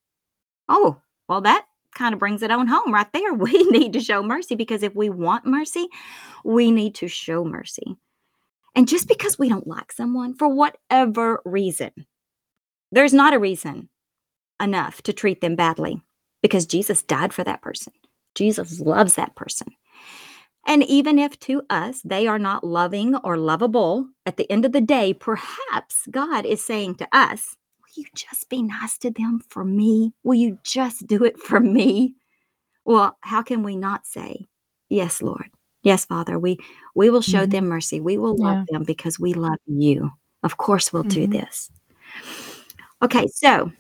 Oh, 0.69 1.01
well, 1.29 1.41
that 1.41 1.67
kind 1.93 2.13
of 2.13 2.21
brings 2.21 2.45
it 2.45 2.53
on 2.53 2.69
home 2.69 2.95
right 2.95 3.13
there. 3.13 3.35
We 3.35 3.65
need 3.65 3.93
to 3.95 4.01
show 4.01 4.23
mercy 4.23 4.55
because 4.55 4.85
if 4.85 4.95
we 4.95 5.11
want 5.11 5.45
mercy, 5.45 5.89
we 6.45 6.71
need 6.71 6.95
to 6.97 7.09
show 7.09 7.45
mercy. 7.45 7.97
And 8.77 8.87
just 8.87 9.09
because 9.09 9.37
we 9.37 9.49
don't 9.49 9.67
like 9.67 9.91
someone 9.91 10.35
for 10.35 10.47
whatever 10.47 11.43
reason, 11.45 11.91
There's 12.93 13.13
not 13.13 13.35
a 13.35 13.41
reason 13.41 13.89
enough 14.61 15.03
to 15.03 15.13
treat 15.13 15.41
them 15.41 15.57
badly 15.57 16.01
because 16.43 16.67
Jesus 16.67 17.03
died 17.03 17.33
for 17.33 17.45
that 17.45 17.63
person. 17.63 17.93
Jesus 18.35 18.81
loves 18.81 19.15
that 19.17 19.35
person. 19.35 19.69
And 20.67 20.83
even 20.85 21.19
if 21.19 21.39
to 21.41 21.63
us 21.71 22.01
they 22.05 22.27
are 22.27 22.39
not 22.39 22.65
loving 22.65 23.17
or 23.17 23.37
lovable, 23.37 24.07
at 24.27 24.37
the 24.37 24.51
end 24.53 24.65
of 24.65 24.73
the 24.73 24.81
day, 24.81 25.15
perhaps 25.15 26.07
God 26.11 26.45
is 26.47 26.65
saying 26.65 26.97
to 26.97 27.09
us, 27.13 27.57
Will 27.81 28.05
you 28.05 28.09
just 28.15 28.49
be 28.49 28.63
nice 28.63 28.99
to 28.99 29.11
them 29.11 29.41
for 29.49 29.65
me? 29.65 30.13
Will 30.23 30.35
you 30.35 30.59
just 30.63 31.07
do 31.07 31.25
it 31.25 31.39
for 31.39 31.59
me? 31.61 32.15
Well, 32.85 33.17
how 33.23 33.43
can 33.43 33.63
we 33.63 33.77
not 33.77 34.07
say, 34.07 34.47
Yes, 34.89 35.23
Lord. 35.23 35.51
Yes, 35.83 36.05
Father, 36.05 36.39
we 36.39 36.59
we 36.95 37.09
will 37.11 37.23
show 37.23 37.47
Mhm. 37.47 37.51
them 37.51 37.69
mercy. 37.69 38.01
We 38.01 38.19
will 38.19 38.37
love 38.37 38.67
them 38.69 38.85
because 38.85 39.19
we 39.19 39.33
love 39.33 39.59
you. 39.67 40.11
Of 40.43 40.57
course 40.59 40.93
we'll 40.93 41.05
do 41.05 41.27
Mhm. 41.27 41.33
this. 41.33 41.71
Okay, 43.03 43.27
so 43.29 43.73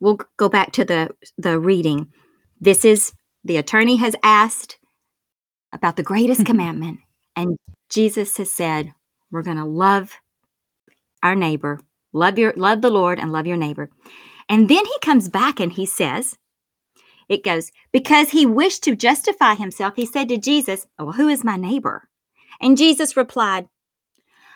we'll 0.00 0.18
go 0.36 0.48
back 0.48 0.72
to 0.72 0.84
the 0.84 1.10
the 1.38 1.58
reading. 1.58 2.08
This 2.60 2.84
is 2.84 3.12
the 3.44 3.56
attorney 3.56 3.96
has 3.96 4.16
asked 4.22 4.78
about 5.72 5.96
the 5.96 6.02
greatest 6.02 6.44
commandment 6.50 7.00
and 7.36 7.56
Jesus 7.88 8.36
has 8.36 8.50
said, 8.50 8.92
we're 9.30 9.42
going 9.42 9.56
to 9.56 9.64
love 9.64 10.12
our 11.22 11.34
neighbor, 11.34 11.80
love 12.12 12.38
your 12.38 12.52
love 12.56 12.82
the 12.82 12.90
Lord 12.90 13.18
and 13.18 13.32
love 13.32 13.46
your 13.46 13.56
neighbor. 13.56 13.90
And 14.48 14.68
then 14.68 14.84
he 14.84 14.98
comes 15.00 15.28
back 15.28 15.60
and 15.60 15.72
he 15.72 15.86
says, 15.86 16.36
it 17.28 17.44
goes, 17.44 17.70
because 17.92 18.30
he 18.30 18.44
wished 18.44 18.82
to 18.84 18.96
justify 18.96 19.54
himself, 19.54 19.94
he 19.94 20.04
said 20.04 20.28
to 20.28 20.36
Jesus, 20.36 20.86
oh, 20.98 21.06
well, 21.06 21.14
who 21.14 21.28
is 21.28 21.44
my 21.44 21.56
neighbor? 21.56 22.08
And 22.60 22.76
Jesus 22.76 23.16
replied, 23.16 23.68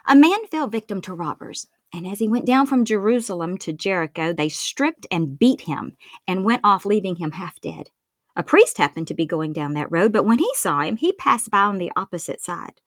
a 0.06 0.16
man 0.16 0.46
fell 0.50 0.66
victim 0.66 1.00
to 1.02 1.14
robbers. 1.14 1.66
And 1.94 2.08
as 2.08 2.18
he 2.18 2.26
went 2.26 2.44
down 2.44 2.66
from 2.66 2.84
Jerusalem 2.84 3.56
to 3.58 3.72
Jericho, 3.72 4.32
they 4.32 4.48
stripped 4.48 5.06
and 5.12 5.38
beat 5.38 5.60
him 5.60 5.96
and 6.26 6.44
went 6.44 6.62
off, 6.64 6.84
leaving 6.84 7.14
him 7.14 7.30
half 7.30 7.60
dead. 7.60 7.88
A 8.34 8.42
priest 8.42 8.78
happened 8.78 9.06
to 9.06 9.14
be 9.14 9.24
going 9.24 9.52
down 9.52 9.74
that 9.74 9.92
road, 9.92 10.12
but 10.12 10.26
when 10.26 10.40
he 10.40 10.50
saw 10.56 10.80
him, 10.80 10.96
he 10.96 11.12
passed 11.12 11.52
by 11.52 11.60
on 11.60 11.78
the 11.78 11.92
opposite 11.94 12.40
side. 12.40 12.80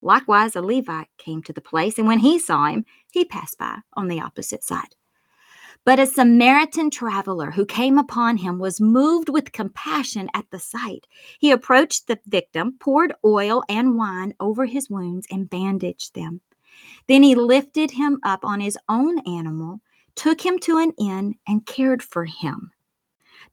Likewise, 0.00 0.54
a 0.54 0.62
Levite 0.62 1.08
came 1.18 1.42
to 1.42 1.52
the 1.52 1.60
place, 1.60 1.98
and 1.98 2.06
when 2.06 2.20
he 2.20 2.38
saw 2.38 2.66
him, 2.66 2.84
he 3.10 3.24
passed 3.24 3.58
by 3.58 3.78
on 3.94 4.06
the 4.06 4.20
opposite 4.20 4.62
side. 4.62 4.94
But 5.84 5.98
a 5.98 6.06
Samaritan 6.06 6.90
traveler 6.90 7.50
who 7.50 7.66
came 7.66 7.98
upon 7.98 8.36
him 8.36 8.60
was 8.60 8.80
moved 8.80 9.28
with 9.28 9.50
compassion 9.50 10.28
at 10.34 10.48
the 10.52 10.60
sight. 10.60 11.08
He 11.40 11.50
approached 11.50 12.06
the 12.06 12.20
victim, 12.26 12.76
poured 12.78 13.12
oil 13.24 13.64
and 13.68 13.96
wine 13.96 14.34
over 14.38 14.66
his 14.66 14.88
wounds, 14.88 15.26
and 15.32 15.50
bandaged 15.50 16.14
them. 16.14 16.42
Then 17.08 17.22
he 17.22 17.34
lifted 17.34 17.92
him 17.92 18.20
up 18.22 18.44
on 18.44 18.60
his 18.60 18.78
own 18.88 19.18
animal, 19.20 19.80
took 20.14 20.44
him 20.44 20.58
to 20.60 20.78
an 20.78 20.92
inn, 20.98 21.36
and 21.46 21.66
cared 21.66 22.02
for 22.02 22.24
him. 22.24 22.70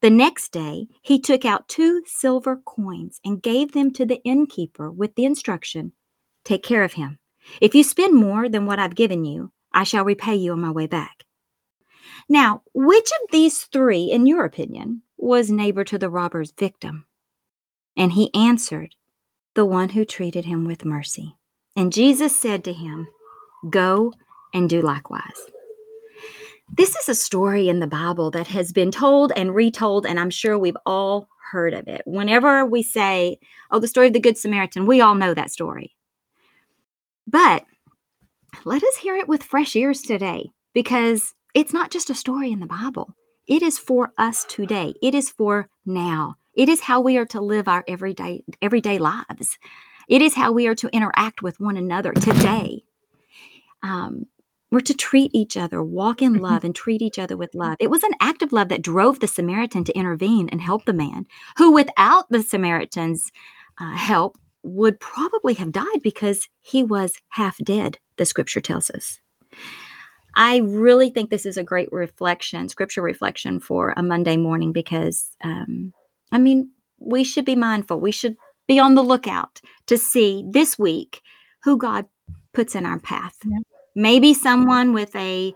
The 0.01 0.09
next 0.09 0.51
day, 0.51 0.87
he 1.01 1.19
took 1.19 1.43
out 1.43 1.67
two 1.67 2.03
silver 2.05 2.57
coins 2.57 3.19
and 3.25 3.41
gave 3.41 3.73
them 3.73 3.91
to 3.93 4.05
the 4.05 4.21
innkeeper 4.23 4.89
with 4.89 5.15
the 5.15 5.25
instruction 5.25 5.93
Take 6.43 6.63
care 6.63 6.83
of 6.83 6.93
him. 6.93 7.19
If 7.61 7.75
you 7.75 7.83
spend 7.83 8.15
more 8.15 8.49
than 8.49 8.65
what 8.65 8.79
I've 8.79 8.95
given 8.95 9.25
you, 9.25 9.51
I 9.73 9.83
shall 9.83 10.05
repay 10.05 10.35
you 10.35 10.53
on 10.53 10.61
my 10.61 10.71
way 10.71 10.87
back. 10.87 11.25
Now, 12.27 12.63
which 12.73 13.09
of 13.21 13.31
these 13.31 13.65
three, 13.65 14.05
in 14.05 14.25
your 14.25 14.45
opinion, 14.45 15.03
was 15.17 15.51
neighbor 15.51 15.83
to 15.83 15.97
the 15.97 16.09
robber's 16.09 16.51
victim? 16.51 17.05
And 17.95 18.13
he 18.13 18.33
answered, 18.33 18.95
The 19.53 19.65
one 19.65 19.89
who 19.89 20.05
treated 20.05 20.45
him 20.45 20.65
with 20.65 20.85
mercy. 20.85 21.35
And 21.75 21.93
Jesus 21.93 22.35
said 22.35 22.63
to 22.63 22.73
him, 22.73 23.07
Go 23.69 24.13
and 24.53 24.69
do 24.69 24.81
likewise. 24.81 25.49
This 26.71 26.95
is 26.95 27.09
a 27.09 27.15
story 27.15 27.67
in 27.67 27.79
the 27.79 27.87
Bible 27.87 28.29
that 28.31 28.47
has 28.47 28.71
been 28.71 28.91
told 28.91 29.31
and 29.35 29.55
retold, 29.55 30.05
and 30.05 30.19
I'm 30.19 30.29
sure 30.29 30.57
we've 30.57 30.77
all 30.85 31.27
heard 31.51 31.73
of 31.73 31.87
it. 31.87 32.01
Whenever 32.05 32.65
we 32.65 32.83
say, 32.83 33.39
Oh, 33.71 33.79
the 33.79 33.87
story 33.87 34.07
of 34.07 34.13
the 34.13 34.19
Good 34.19 34.37
Samaritan, 34.37 34.85
we 34.85 35.01
all 35.01 35.15
know 35.15 35.33
that 35.33 35.51
story. 35.51 35.95
But 37.25 37.65
let 38.65 38.83
us 38.83 38.97
hear 38.97 39.15
it 39.15 39.27
with 39.27 39.43
fresh 39.43 39.75
ears 39.75 40.01
today 40.01 40.51
because 40.73 41.33
it's 41.53 41.73
not 41.73 41.91
just 41.91 42.09
a 42.09 42.15
story 42.15 42.51
in 42.51 42.59
the 42.59 42.67
Bible. 42.67 43.15
It 43.47 43.63
is 43.63 43.79
for 43.79 44.13
us 44.17 44.45
today. 44.45 44.93
It 45.01 45.15
is 45.15 45.29
for 45.29 45.69
now. 45.85 46.35
It 46.53 46.69
is 46.69 46.81
how 46.81 47.01
we 47.01 47.17
are 47.17 47.25
to 47.27 47.41
live 47.41 47.67
our 47.67 47.83
everyday 47.87 48.43
everyday 48.61 48.99
lives. 48.99 49.57
It 50.07 50.21
is 50.21 50.35
how 50.35 50.51
we 50.51 50.67
are 50.67 50.75
to 50.75 50.89
interact 50.89 51.41
with 51.41 51.59
one 51.59 51.77
another 51.77 52.13
today. 52.13 52.83
Um, 53.83 54.25
we're 54.71 54.81
to 54.81 54.93
treat 54.93 55.31
each 55.33 55.57
other, 55.57 55.81
walk 55.81 56.21
in 56.21 56.35
Mhm. 56.35 56.41
love, 56.41 56.63
and 56.63 56.75
treat 56.75 57.01
each 57.01 57.17
other 57.17 57.35
with 57.35 57.55
love. 57.55 57.77
It 57.79 57.89
was 57.89 58.03
an 58.03 58.13
act 58.19 58.43
of 58.43 58.53
love 58.53 58.69
that 58.69 58.83
drove 58.83 59.19
the 59.19 59.27
Samaritan 59.27 59.83
to 59.85 59.97
intervene 59.97 60.47
and 60.49 60.61
help 60.61 60.85
the 60.85 60.93
man, 60.93 61.25
who, 61.57 61.71
without 61.71 62.29
the 62.29 62.43
Samaritan's 62.43 63.31
uh, 63.79 63.91
help, 63.95 64.37
would 64.61 64.99
probably 64.99 65.53
have 65.55 65.71
died 65.71 66.01
because 66.03 66.47
he 66.61 66.83
was 66.83 67.13
half 67.29 67.57
dead, 67.63 67.97
the 68.17 68.25
scripture 68.25 68.61
tells 68.61 68.89
us. 68.91 69.19
I 70.35 70.57
really 70.57 71.09
think 71.09 71.29
this 71.29 71.45
is 71.45 71.57
a 71.57 71.63
great 71.63 71.91
reflection, 71.91 72.69
scripture 72.69 73.01
reflection 73.01 73.59
for 73.59 73.93
a 73.97 74.03
Monday 74.03 74.37
morning 74.37 74.71
because, 74.71 75.29
um, 75.43 75.93
I 76.31 76.37
mean, 76.37 76.69
we 76.99 77.23
should 77.23 77.45
be 77.45 77.55
mindful. 77.55 77.99
We 77.99 78.11
should 78.11 78.35
be 78.67 78.79
on 78.79 78.95
the 78.95 79.01
lookout 79.01 79.61
to 79.87 79.97
see 79.97 80.43
this 80.47 80.77
week 80.77 81.21
who 81.63 81.77
God 81.77 82.05
puts 82.53 82.75
in 82.75 82.85
our 82.85 82.99
path. 82.99 83.35
Yeah. 83.45 83.57
Maybe 83.95 84.33
someone 84.33 84.93
with 84.93 85.15
a 85.15 85.53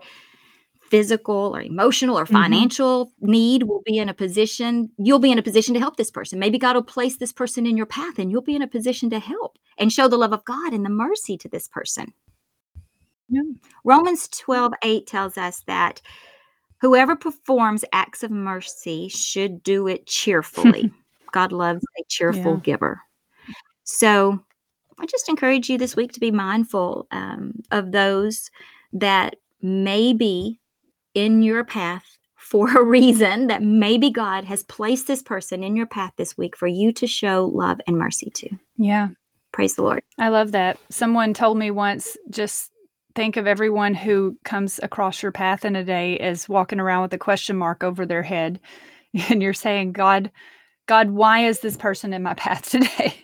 physical 0.90 1.56
or 1.56 1.62
emotional 1.62 2.18
or 2.18 2.24
Mhm. 2.24 2.32
financial 2.32 3.12
need 3.20 3.64
will 3.64 3.82
be 3.84 3.98
in 3.98 4.08
a 4.08 4.14
position, 4.14 4.90
you'll 4.98 5.18
be 5.18 5.32
in 5.32 5.38
a 5.38 5.42
position 5.42 5.74
to 5.74 5.80
help 5.80 5.96
this 5.96 6.10
person. 6.10 6.38
Maybe 6.38 6.58
God 6.58 6.76
will 6.76 6.82
place 6.82 7.16
this 7.16 7.32
person 7.32 7.66
in 7.66 7.76
your 7.76 7.86
path 7.86 8.18
and 8.18 8.30
you'll 8.30 8.42
be 8.42 8.54
in 8.54 8.62
a 8.62 8.68
position 8.68 9.10
to 9.10 9.18
help 9.18 9.58
and 9.78 9.92
show 9.92 10.08
the 10.08 10.18
love 10.18 10.32
of 10.32 10.44
God 10.44 10.72
and 10.72 10.84
the 10.84 10.90
mercy 10.90 11.36
to 11.38 11.48
this 11.48 11.68
person. 11.68 12.12
Yeah. 13.28 13.42
Romans 13.84 14.28
12 14.28 14.72
8 14.82 15.06
tells 15.06 15.36
us 15.38 15.62
that 15.66 16.00
whoever 16.80 17.16
performs 17.16 17.84
acts 17.92 18.22
of 18.22 18.30
mercy 18.30 19.08
should 19.08 19.62
do 19.62 19.88
it 19.88 20.06
cheerfully. 20.06 20.92
God 21.32 21.50
loves 21.50 21.84
a 21.98 22.04
cheerful 22.08 22.52
Yeah. 22.54 22.60
giver. 22.62 23.00
So 23.84 24.44
I 24.98 25.06
just 25.06 25.28
encourage 25.28 25.68
you 25.68 25.78
this 25.78 25.96
week 25.96 26.12
to 26.12 26.20
be 26.20 26.30
mindful 26.30 27.06
um, 27.10 27.60
of 27.70 27.92
those 27.92 28.50
that 28.92 29.36
may 29.62 30.12
be 30.12 30.60
in 31.14 31.42
your 31.42 31.64
path 31.64 32.04
for 32.36 32.68
a 32.78 32.84
reason 32.84 33.46
that 33.46 33.62
maybe 33.62 34.10
God 34.10 34.44
has 34.44 34.62
placed 34.64 35.06
this 35.06 35.22
person 35.22 35.64
in 35.64 35.76
your 35.76 35.86
path 35.86 36.12
this 36.16 36.36
week 36.36 36.56
for 36.56 36.68
you 36.68 36.92
to 36.92 37.06
show 37.06 37.46
love 37.46 37.80
and 37.86 37.96
mercy 37.96 38.30
to. 38.30 38.50
Yeah. 38.76 39.08
Praise 39.52 39.76
the 39.76 39.82
Lord. 39.82 40.02
I 40.18 40.28
love 40.28 40.52
that. 40.52 40.78
Someone 40.90 41.32
told 41.32 41.58
me 41.58 41.70
once 41.70 42.16
just 42.30 42.70
think 43.14 43.36
of 43.36 43.46
everyone 43.46 43.94
who 43.94 44.36
comes 44.44 44.80
across 44.82 45.22
your 45.22 45.32
path 45.32 45.64
in 45.64 45.76
a 45.76 45.84
day 45.84 46.18
as 46.18 46.48
walking 46.48 46.80
around 46.80 47.02
with 47.02 47.14
a 47.14 47.18
question 47.18 47.56
mark 47.56 47.82
over 47.84 48.04
their 48.06 48.22
head. 48.22 48.60
And 49.30 49.40
you're 49.40 49.54
saying, 49.54 49.92
God, 49.92 50.32
God, 50.86 51.10
why 51.10 51.46
is 51.46 51.60
this 51.60 51.76
person 51.76 52.12
in 52.12 52.22
my 52.22 52.34
path 52.44 52.70
today? 52.70 53.14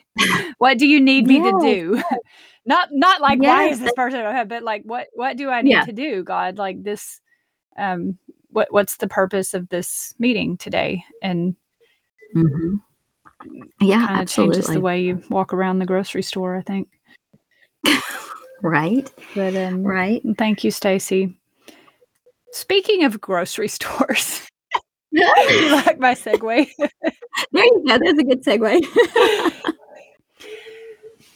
what 0.58 0.78
do 0.78 0.86
you 0.86 1.00
need 1.00 1.26
me 1.26 1.40
to 1.40 1.58
do? 1.60 2.02
not 2.66 2.88
not 2.92 3.20
like 3.20 3.38
why 3.40 3.64
is 3.64 3.80
this 3.80 3.92
person 3.92 4.20
in 4.20 4.26
my 4.26 4.32
path, 4.32 4.48
but 4.48 4.62
like 4.62 4.82
what 4.84 5.08
what 5.14 5.36
do 5.36 5.48
I 5.50 5.62
need 5.62 5.70
Yeah. 5.70 5.84
to 5.84 5.92
do, 5.92 6.22
God? 6.22 6.58
Like 6.58 6.82
this 6.82 7.20
um 7.78 8.18
what 8.50 8.68
what's 8.72 8.96
the 8.96 9.08
purpose 9.08 9.54
of 9.54 9.68
this 9.68 10.14
meeting 10.18 10.56
today? 10.56 11.04
And 11.22 11.56
Mhm. 12.36 12.80
Yeah, 13.80 14.06
kind 14.06 14.22
of 14.22 14.28
changes 14.28 14.66
the 14.66 14.80
way 14.80 15.00
you 15.00 15.22
walk 15.30 15.52
around 15.54 15.78
the 15.78 15.86
grocery 15.86 16.22
store, 16.22 16.56
I 16.56 16.62
think. 16.62 16.88
Right, 18.62 19.10
But 19.34 19.56
um 19.56 19.82
right. 19.84 20.22
Thank 20.36 20.64
you, 20.64 20.70
Stacy. 20.70 21.34
Speaking 22.52 23.04
of 23.04 23.20
grocery 23.20 23.68
stores, 23.68 24.46
you 25.50 25.72
like 25.72 25.98
my 25.98 26.14
segue? 26.14 26.68
you 27.52 27.84
go. 27.86 27.98
There's 27.98 28.18
a 28.18 28.24
good 28.24 28.44
segue. 28.44 29.72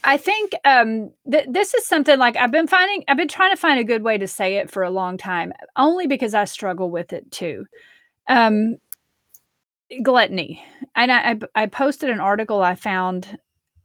I 0.07 0.17
think 0.17 0.53
um, 0.63 1.11
th- 1.29 1.47
this 1.49 1.73
is 1.73 1.85
something 1.85 2.19
like 2.19 2.37
I've 2.37 2.51
been 2.51 2.67
finding. 2.67 3.03
I've 3.07 3.17
been 3.17 3.27
trying 3.27 3.51
to 3.51 3.57
find 3.59 3.79
a 3.79 3.83
good 3.83 4.03
way 4.03 4.17
to 4.19 4.27
say 4.27 4.57
it 4.57 4.69
for 4.69 4.83
a 4.83 4.91
long 4.91 5.17
time, 5.17 5.51
only 5.75 6.05
because 6.05 6.35
I 6.35 6.45
struggle 6.45 6.91
with 6.91 7.11
it 7.11 7.31
too. 7.31 7.65
Um, 8.27 8.77
gluttony, 10.03 10.63
and 10.95 11.11
I, 11.11 11.31
I 11.31 11.63
I 11.63 11.65
posted 11.65 12.11
an 12.11 12.19
article 12.19 12.61
I 12.61 12.75
found 12.75 13.37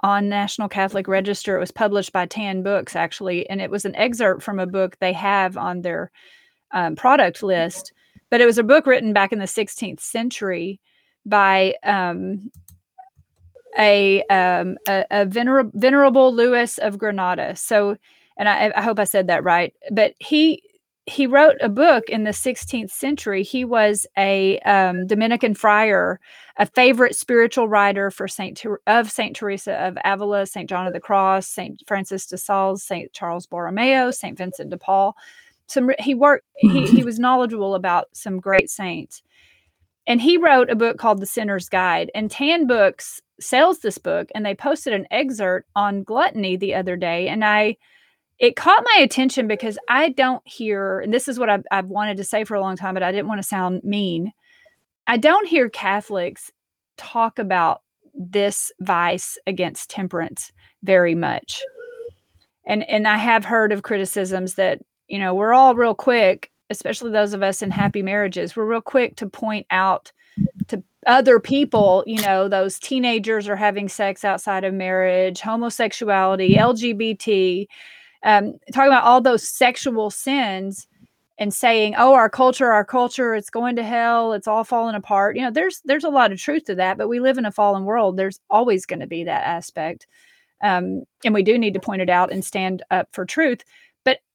on 0.02 0.28
National 0.28 0.68
Catholic 0.68 1.08
Register. 1.08 1.56
It 1.56 1.60
was 1.60 1.70
published 1.70 2.12
by 2.12 2.26
Tan 2.26 2.62
Books 2.62 2.94
actually, 2.94 3.48
and 3.48 3.60
it 3.60 3.70
was 3.70 3.86
an 3.86 3.96
excerpt 3.96 4.42
from 4.42 4.58
a 4.58 4.66
book 4.66 4.98
they 4.98 5.14
have 5.14 5.56
on 5.56 5.80
their 5.80 6.10
um, 6.72 6.96
product 6.96 7.42
list. 7.42 7.92
But 8.30 8.40
it 8.40 8.46
was 8.46 8.58
a 8.58 8.62
book 8.62 8.86
written 8.86 9.12
back 9.12 9.32
in 9.32 9.38
the 9.38 9.44
16th 9.44 10.00
century 10.00 10.80
by 11.26 11.74
um, 11.82 12.50
a, 13.78 14.22
um, 14.24 14.76
a, 14.88 15.04
a 15.10 15.26
vener- 15.26 15.70
venerable 15.74 16.34
Louis 16.34 16.78
of 16.78 16.98
Granada. 16.98 17.56
So, 17.56 17.96
and 18.36 18.48
I, 18.48 18.72
I 18.74 18.82
hope 18.82 18.98
I 18.98 19.04
said 19.04 19.26
that 19.26 19.44
right. 19.44 19.74
But 19.90 20.14
he 20.18 20.62
he 21.06 21.26
wrote 21.26 21.56
a 21.60 21.68
book 21.68 22.08
in 22.08 22.24
the 22.24 22.30
16th 22.30 22.90
century. 22.90 23.42
He 23.42 23.64
was 23.64 24.06
a 24.16 24.58
um, 24.60 25.06
Dominican 25.06 25.54
friar, 25.54 26.20
a 26.56 26.66
favorite 26.66 27.16
spiritual 27.16 27.68
writer 27.68 28.10
for 28.10 28.28
Saint 28.28 28.58
Ter- 28.58 28.80
of 28.86 29.10
Saint 29.10 29.34
Teresa 29.34 29.74
of 29.74 29.98
Avila, 30.04 30.46
Saint 30.46 30.68
John 30.68 30.86
of 30.86 30.92
the 30.92 31.00
Cross, 31.00 31.48
Saint 31.48 31.82
Francis 31.86 32.26
de 32.26 32.38
Sales, 32.38 32.84
Saint 32.84 33.12
Charles 33.12 33.46
Borromeo, 33.46 34.10
Saint 34.10 34.38
Vincent 34.38 34.70
de 34.70 34.76
Paul. 34.76 35.16
Some 35.70 35.90
he 35.98 36.14
worked. 36.14 36.44
He 36.56 36.86
he 36.86 37.04
was 37.04 37.18
knowledgeable 37.18 37.74
about 37.74 38.08
some 38.12 38.40
great 38.40 38.70
saints, 38.70 39.22
and 40.06 40.20
he 40.20 40.36
wrote 40.36 40.70
a 40.70 40.76
book 40.76 40.98
called 40.98 41.20
The 41.20 41.26
Sinner's 41.26 41.68
Guide. 41.68 42.10
And 42.14 42.30
Tan 42.30 42.66
Books 42.66 43.20
sells 43.40 43.78
this 43.78 43.98
book, 43.98 44.28
and 44.34 44.44
they 44.44 44.54
posted 44.54 44.92
an 44.92 45.06
excerpt 45.10 45.68
on 45.76 46.02
gluttony 46.02 46.56
the 46.56 46.74
other 46.74 46.96
day, 46.96 47.28
and 47.28 47.44
I 47.44 47.76
it 48.40 48.56
caught 48.56 48.84
my 48.94 49.02
attention 49.02 49.46
because 49.46 49.78
I 49.88 50.08
don't 50.08 50.42
hear, 50.46 51.00
and 51.00 51.12
this 51.12 51.28
is 51.28 51.38
what 51.38 51.50
I've, 51.50 51.64
I've, 51.70 51.88
wanted 51.88 52.16
to 52.16 52.24
say 52.24 52.44
for 52.44 52.54
a 52.54 52.60
long 52.60 52.74
time, 52.74 52.94
but 52.94 53.02
I 53.02 53.12
didn't 53.12 53.28
want 53.28 53.38
to 53.38 53.46
sound 53.46 53.84
mean. 53.84 54.32
I 55.06 55.18
don't 55.18 55.46
hear 55.46 55.68
Catholics 55.68 56.50
talk 56.96 57.38
about 57.38 57.82
this 58.14 58.72
vice 58.80 59.36
against 59.46 59.90
temperance 59.90 60.52
very 60.82 61.14
much. 61.14 61.62
And 62.66 62.88
and 62.88 63.06
I 63.06 63.16
have 63.16 63.44
heard 63.44 63.72
of 63.72 63.82
criticisms 63.82 64.54
that, 64.54 64.80
you 65.10 65.18
know, 65.18 65.34
we're 65.34 65.52
all 65.52 65.74
real 65.74 65.94
quick, 65.94 66.50
especially 66.70 67.10
those 67.10 67.34
of 67.34 67.42
us 67.42 67.62
in 67.62 67.70
happy 67.70 68.02
marriages, 68.02 68.54
we're 68.54 68.64
real 68.64 68.80
quick 68.80 69.16
to 69.16 69.28
point 69.28 69.66
out 69.70 70.12
to 70.68 70.82
other 71.06 71.40
people, 71.40 72.04
you 72.06 72.20
know, 72.22 72.48
those 72.48 72.78
teenagers 72.78 73.48
are 73.48 73.56
having 73.56 73.88
sex 73.88 74.24
outside 74.24 74.64
of 74.64 74.74
marriage, 74.74 75.40
homosexuality, 75.40 76.56
LGBT, 76.56 77.66
um, 78.22 78.54
talking 78.72 78.92
about 78.92 79.04
all 79.04 79.20
those 79.20 79.48
sexual 79.48 80.10
sins 80.10 80.86
and 81.38 81.54
saying, 81.54 81.94
"Oh, 81.96 82.12
our 82.12 82.28
culture, 82.28 82.70
our 82.70 82.84
culture, 82.84 83.34
it's 83.34 83.48
going 83.48 83.76
to 83.76 83.82
hell. 83.82 84.34
It's 84.34 84.46
all 84.46 84.62
falling 84.62 84.94
apart." 84.94 85.36
You 85.36 85.42
know, 85.42 85.50
there's 85.50 85.80
there's 85.86 86.04
a 86.04 86.10
lot 86.10 86.32
of 86.32 86.38
truth 86.38 86.64
to 86.66 86.74
that, 86.76 86.98
but 86.98 87.08
we 87.08 87.18
live 87.18 87.38
in 87.38 87.46
a 87.46 87.52
fallen 87.52 87.84
world. 87.84 88.16
There's 88.16 88.40
always 88.50 88.84
going 88.84 89.00
to 89.00 89.06
be 89.06 89.24
that 89.24 89.46
aspect, 89.46 90.06
um, 90.62 91.04
and 91.24 91.32
we 91.32 91.42
do 91.42 91.58
need 91.58 91.74
to 91.74 91.80
point 91.80 92.02
it 92.02 92.10
out 92.10 92.30
and 92.30 92.44
stand 92.44 92.82
up 92.90 93.08
for 93.12 93.24
truth. 93.24 93.64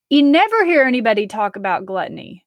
You 0.10 0.24
never 0.24 0.66
hear 0.66 0.84
anybody 0.84 1.28
talk 1.28 1.56
about 1.56 1.86
gluttony, 1.86 2.46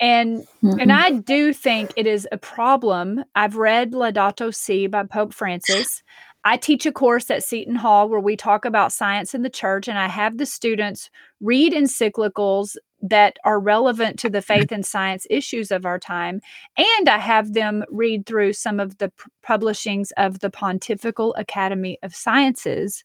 and 0.00 0.46
mm-hmm. 0.62 0.78
and 0.78 0.92
I 0.92 1.12
do 1.12 1.52
think 1.52 1.92
it 1.96 2.06
is 2.06 2.28
a 2.30 2.38
problem. 2.38 3.24
I've 3.34 3.56
read 3.56 3.92
Laudato 3.92 4.54
Si 4.54 4.86
by 4.86 5.04
Pope 5.04 5.34
Francis. 5.34 6.02
I 6.44 6.56
teach 6.56 6.86
a 6.86 6.92
course 6.92 7.28
at 7.28 7.42
Seton 7.42 7.74
Hall 7.74 8.08
where 8.08 8.20
we 8.20 8.36
talk 8.36 8.64
about 8.64 8.92
science 8.92 9.34
in 9.34 9.42
the 9.42 9.50
church, 9.50 9.88
and 9.88 9.98
I 9.98 10.06
have 10.06 10.38
the 10.38 10.46
students 10.46 11.10
read 11.40 11.72
encyclicals 11.72 12.76
that 13.02 13.36
are 13.44 13.58
relevant 13.58 14.18
to 14.20 14.30
the 14.30 14.40
faith 14.40 14.70
and 14.72 14.86
science 14.86 15.26
issues 15.28 15.70
of 15.70 15.84
our 15.84 15.98
time. 15.98 16.40
And 16.76 17.08
I 17.08 17.18
have 17.18 17.52
them 17.52 17.84
read 17.90 18.26
through 18.26 18.52
some 18.52 18.80
of 18.80 18.98
the 18.98 19.08
p- 19.08 19.30
publishings 19.42 20.12
of 20.16 20.38
the 20.38 20.50
Pontifical 20.50 21.34
Academy 21.34 21.98
of 22.02 22.14
Sciences. 22.14 23.04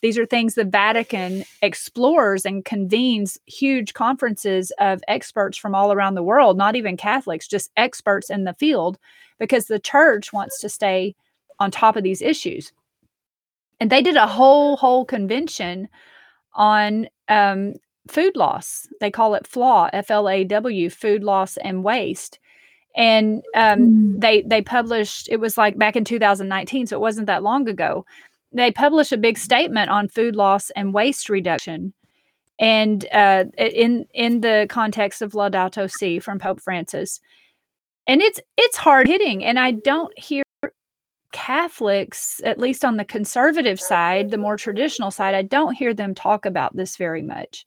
These 0.00 0.18
are 0.18 0.26
things 0.26 0.54
the 0.54 0.64
Vatican 0.64 1.44
explores 1.62 2.44
and 2.44 2.64
convenes 2.64 3.38
huge 3.46 3.94
conferences 3.94 4.70
of 4.78 5.02
experts 5.08 5.58
from 5.58 5.74
all 5.74 5.92
around 5.92 6.14
the 6.14 6.22
world, 6.22 6.56
not 6.56 6.76
even 6.76 6.96
Catholics, 6.96 7.48
just 7.48 7.70
experts 7.76 8.30
in 8.30 8.44
the 8.44 8.54
field, 8.54 8.98
because 9.38 9.66
the 9.66 9.78
church 9.78 10.32
wants 10.32 10.60
to 10.60 10.68
stay 10.68 11.14
on 11.58 11.70
top 11.70 11.96
of 11.96 12.04
these 12.04 12.22
issues 12.22 12.72
and 13.80 13.90
they 13.90 14.02
did 14.02 14.16
a 14.16 14.26
whole 14.26 14.76
whole 14.76 15.04
convention 15.04 15.88
on 16.54 17.08
um, 17.28 17.74
food 18.08 18.36
loss. 18.36 18.88
They 19.00 19.10
call 19.10 19.34
it 19.34 19.46
FLAW, 19.46 19.90
F 19.92 20.10
L 20.10 20.28
A 20.28 20.44
W, 20.44 20.90
food 20.90 21.22
loss 21.22 21.56
and 21.58 21.84
waste. 21.84 22.38
And 22.96 23.42
um, 23.54 23.80
mm. 23.80 24.20
they 24.20 24.42
they 24.42 24.62
published. 24.62 25.28
It 25.30 25.36
was 25.38 25.56
like 25.56 25.78
back 25.78 25.94
in 25.94 26.04
2019, 26.04 26.86
so 26.86 26.96
it 26.96 27.00
wasn't 27.00 27.26
that 27.26 27.42
long 27.42 27.68
ago. 27.68 28.04
They 28.52 28.70
publish 28.72 29.12
a 29.12 29.18
big 29.18 29.38
statement 29.38 29.90
on 29.90 30.08
food 30.08 30.34
loss 30.34 30.70
and 30.70 30.94
waste 30.94 31.28
reduction, 31.28 31.92
and 32.58 33.06
uh, 33.12 33.44
in 33.56 34.06
in 34.14 34.40
the 34.40 34.66
context 34.68 35.22
of 35.22 35.32
Laudato 35.32 35.90
Si 35.90 36.18
from 36.18 36.38
Pope 36.38 36.60
Francis. 36.60 37.20
And 38.06 38.22
it's 38.22 38.40
it's 38.56 38.76
hard 38.76 39.06
hitting, 39.06 39.44
and 39.44 39.58
I 39.58 39.72
don't 39.72 40.18
hear 40.18 40.42
Catholics, 41.32 42.40
at 42.44 42.58
least 42.58 42.84
on 42.84 42.96
the 42.96 43.04
conservative 43.04 43.80
side, 43.80 44.30
the 44.30 44.38
more 44.38 44.56
traditional 44.56 45.10
side, 45.10 45.34
I 45.34 45.42
don't 45.42 45.74
hear 45.74 45.92
them 45.92 46.14
talk 46.14 46.46
about 46.46 46.74
this 46.74 46.96
very 46.96 47.22
much. 47.22 47.66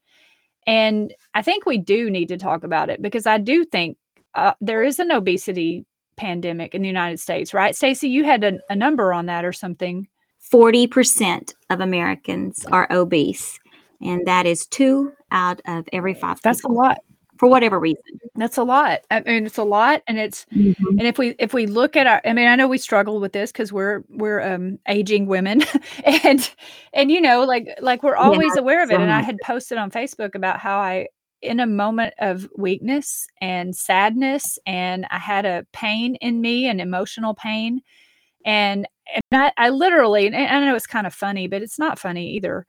And 0.67 1.13
I 1.33 1.41
think 1.41 1.65
we 1.65 1.77
do 1.77 2.09
need 2.09 2.27
to 2.29 2.37
talk 2.37 2.63
about 2.63 2.89
it 2.89 3.01
because 3.01 3.25
I 3.25 3.37
do 3.37 3.65
think 3.65 3.97
uh, 4.35 4.53
there 4.61 4.83
is 4.83 4.99
an 4.99 5.11
obesity 5.11 5.85
pandemic 6.17 6.75
in 6.75 6.81
the 6.81 6.87
United 6.87 7.19
States, 7.19 7.53
right? 7.53 7.75
Stacy, 7.75 8.09
you 8.09 8.23
had 8.23 8.43
a, 8.43 8.59
a 8.69 8.75
number 8.75 9.13
on 9.13 9.27
that 9.27 9.45
or 9.45 9.53
something. 9.53 10.07
40% 10.51 11.53
of 11.69 11.79
Americans 11.79 12.65
are 12.71 12.87
obese, 12.91 13.59
and 14.01 14.25
that 14.25 14.45
is 14.45 14.65
two 14.67 15.13
out 15.31 15.61
of 15.65 15.87
every 15.93 16.13
five. 16.13 16.41
That's 16.41 16.61
people. 16.61 16.71
a 16.71 16.77
lot 16.77 16.97
for 17.41 17.49
whatever 17.49 17.79
reason. 17.79 18.03
That's 18.35 18.57
a 18.57 18.63
lot. 18.63 18.99
I 19.09 19.21
mean, 19.21 19.47
it's 19.47 19.57
a 19.57 19.63
lot, 19.63 20.03
and 20.07 20.19
it's 20.19 20.45
mm-hmm. 20.53 20.99
and 20.99 21.01
if 21.01 21.17
we 21.17 21.29
if 21.39 21.55
we 21.55 21.65
look 21.65 21.95
at 21.95 22.05
our, 22.05 22.21
I 22.23 22.33
mean, 22.33 22.47
I 22.47 22.55
know 22.55 22.67
we 22.67 22.77
struggle 22.77 23.19
with 23.19 23.33
this 23.33 23.51
because 23.51 23.73
we're 23.73 24.03
we're 24.09 24.41
um 24.41 24.77
aging 24.87 25.25
women, 25.25 25.63
and 26.03 26.51
and 26.93 27.11
you 27.11 27.19
know, 27.19 27.43
like 27.43 27.67
like 27.81 28.03
we're 28.03 28.15
always 28.15 28.51
yeah, 28.55 28.61
aware 28.61 28.83
of 28.83 28.91
it. 28.91 28.95
So 28.97 29.01
and 29.01 29.11
I 29.11 29.21
had 29.21 29.37
posted 29.43 29.79
on 29.79 29.89
Facebook 29.89 30.35
about 30.35 30.59
how 30.59 30.77
I 30.77 31.07
in 31.41 31.59
a 31.59 31.65
moment 31.65 32.13
of 32.19 32.47
weakness 32.55 33.25
and 33.41 33.75
sadness, 33.75 34.59
and 34.67 35.07
I 35.09 35.17
had 35.17 35.45
a 35.45 35.65
pain 35.73 36.15
in 36.17 36.41
me, 36.41 36.67
an 36.67 36.79
emotional 36.79 37.33
pain, 37.33 37.81
and 38.45 38.87
and 39.31 39.43
I, 39.43 39.51
I 39.57 39.69
literally, 39.69 40.27
and 40.27 40.35
I 40.35 40.65
know 40.65 40.75
it's 40.75 40.87
kind 40.87 41.05
of 41.07 41.13
funny, 41.13 41.47
but 41.47 41.61
it's 41.61 41.79
not 41.79 41.99
funny 41.99 42.31
either. 42.35 42.65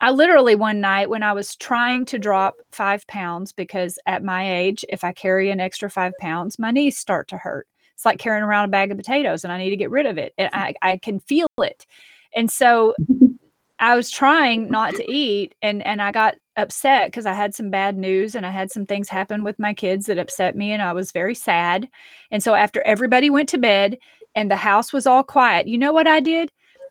I 0.00 0.10
literally 0.10 0.54
one 0.54 0.80
night 0.80 1.10
when 1.10 1.22
I 1.22 1.32
was 1.32 1.56
trying 1.56 2.04
to 2.06 2.18
drop 2.18 2.54
five 2.72 3.06
pounds, 3.06 3.52
because 3.52 3.98
at 4.06 4.24
my 4.24 4.50
age, 4.50 4.84
if 4.88 5.04
I 5.04 5.12
carry 5.12 5.50
an 5.50 5.60
extra 5.60 5.90
five 5.90 6.12
pounds, 6.20 6.58
my 6.58 6.70
knees 6.70 6.98
start 6.98 7.28
to 7.28 7.38
hurt. 7.38 7.66
It's 7.94 8.04
like 8.04 8.18
carrying 8.18 8.44
around 8.44 8.66
a 8.66 8.68
bag 8.68 8.90
of 8.90 8.96
potatoes 8.96 9.44
and 9.44 9.52
I 9.52 9.58
need 9.58 9.70
to 9.70 9.76
get 9.76 9.90
rid 9.90 10.06
of 10.06 10.18
it. 10.18 10.34
And 10.36 10.50
I, 10.52 10.74
I 10.82 10.96
can 10.98 11.20
feel 11.20 11.46
it. 11.58 11.86
And 12.34 12.50
so 12.50 12.94
I 13.78 13.96
was 13.96 14.10
trying 14.10 14.68
not 14.68 14.94
to 14.94 15.10
eat 15.10 15.54
and 15.60 15.84
and 15.84 16.00
I 16.00 16.12
got 16.12 16.36
upset 16.56 17.08
because 17.08 17.26
I 17.26 17.32
had 17.32 17.54
some 17.54 17.70
bad 17.70 17.96
news 17.96 18.34
and 18.34 18.46
I 18.46 18.50
had 18.50 18.70
some 18.70 18.86
things 18.86 19.08
happen 19.08 19.42
with 19.42 19.58
my 19.58 19.74
kids 19.74 20.06
that 20.06 20.18
upset 20.18 20.56
me 20.56 20.72
and 20.72 20.82
I 20.82 20.92
was 20.92 21.12
very 21.12 21.34
sad. 21.34 21.88
And 22.30 22.42
so 22.42 22.54
after 22.54 22.82
everybody 22.82 23.30
went 23.30 23.48
to 23.50 23.58
bed 23.58 23.98
and 24.34 24.50
the 24.50 24.56
house 24.56 24.92
was 24.92 25.06
all 25.06 25.22
quiet, 25.22 25.66
you 25.66 25.78
know 25.78 25.92
what 25.92 26.06
I 26.06 26.20
did? 26.20 26.50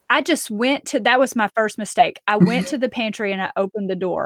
I 0.09 0.21
just 0.21 0.51
went 0.51 0.85
to 0.87 0.99
that 1.01 1.19
was 1.19 1.35
my 1.35 1.49
first 1.55 1.77
mistake. 1.77 2.19
I 2.27 2.37
went 2.37 2.67
to 2.67 2.77
the 2.77 2.89
pantry 2.89 3.31
and 3.31 3.41
I 3.41 3.51
opened 3.55 3.89
the 3.89 3.95
door. 3.95 4.25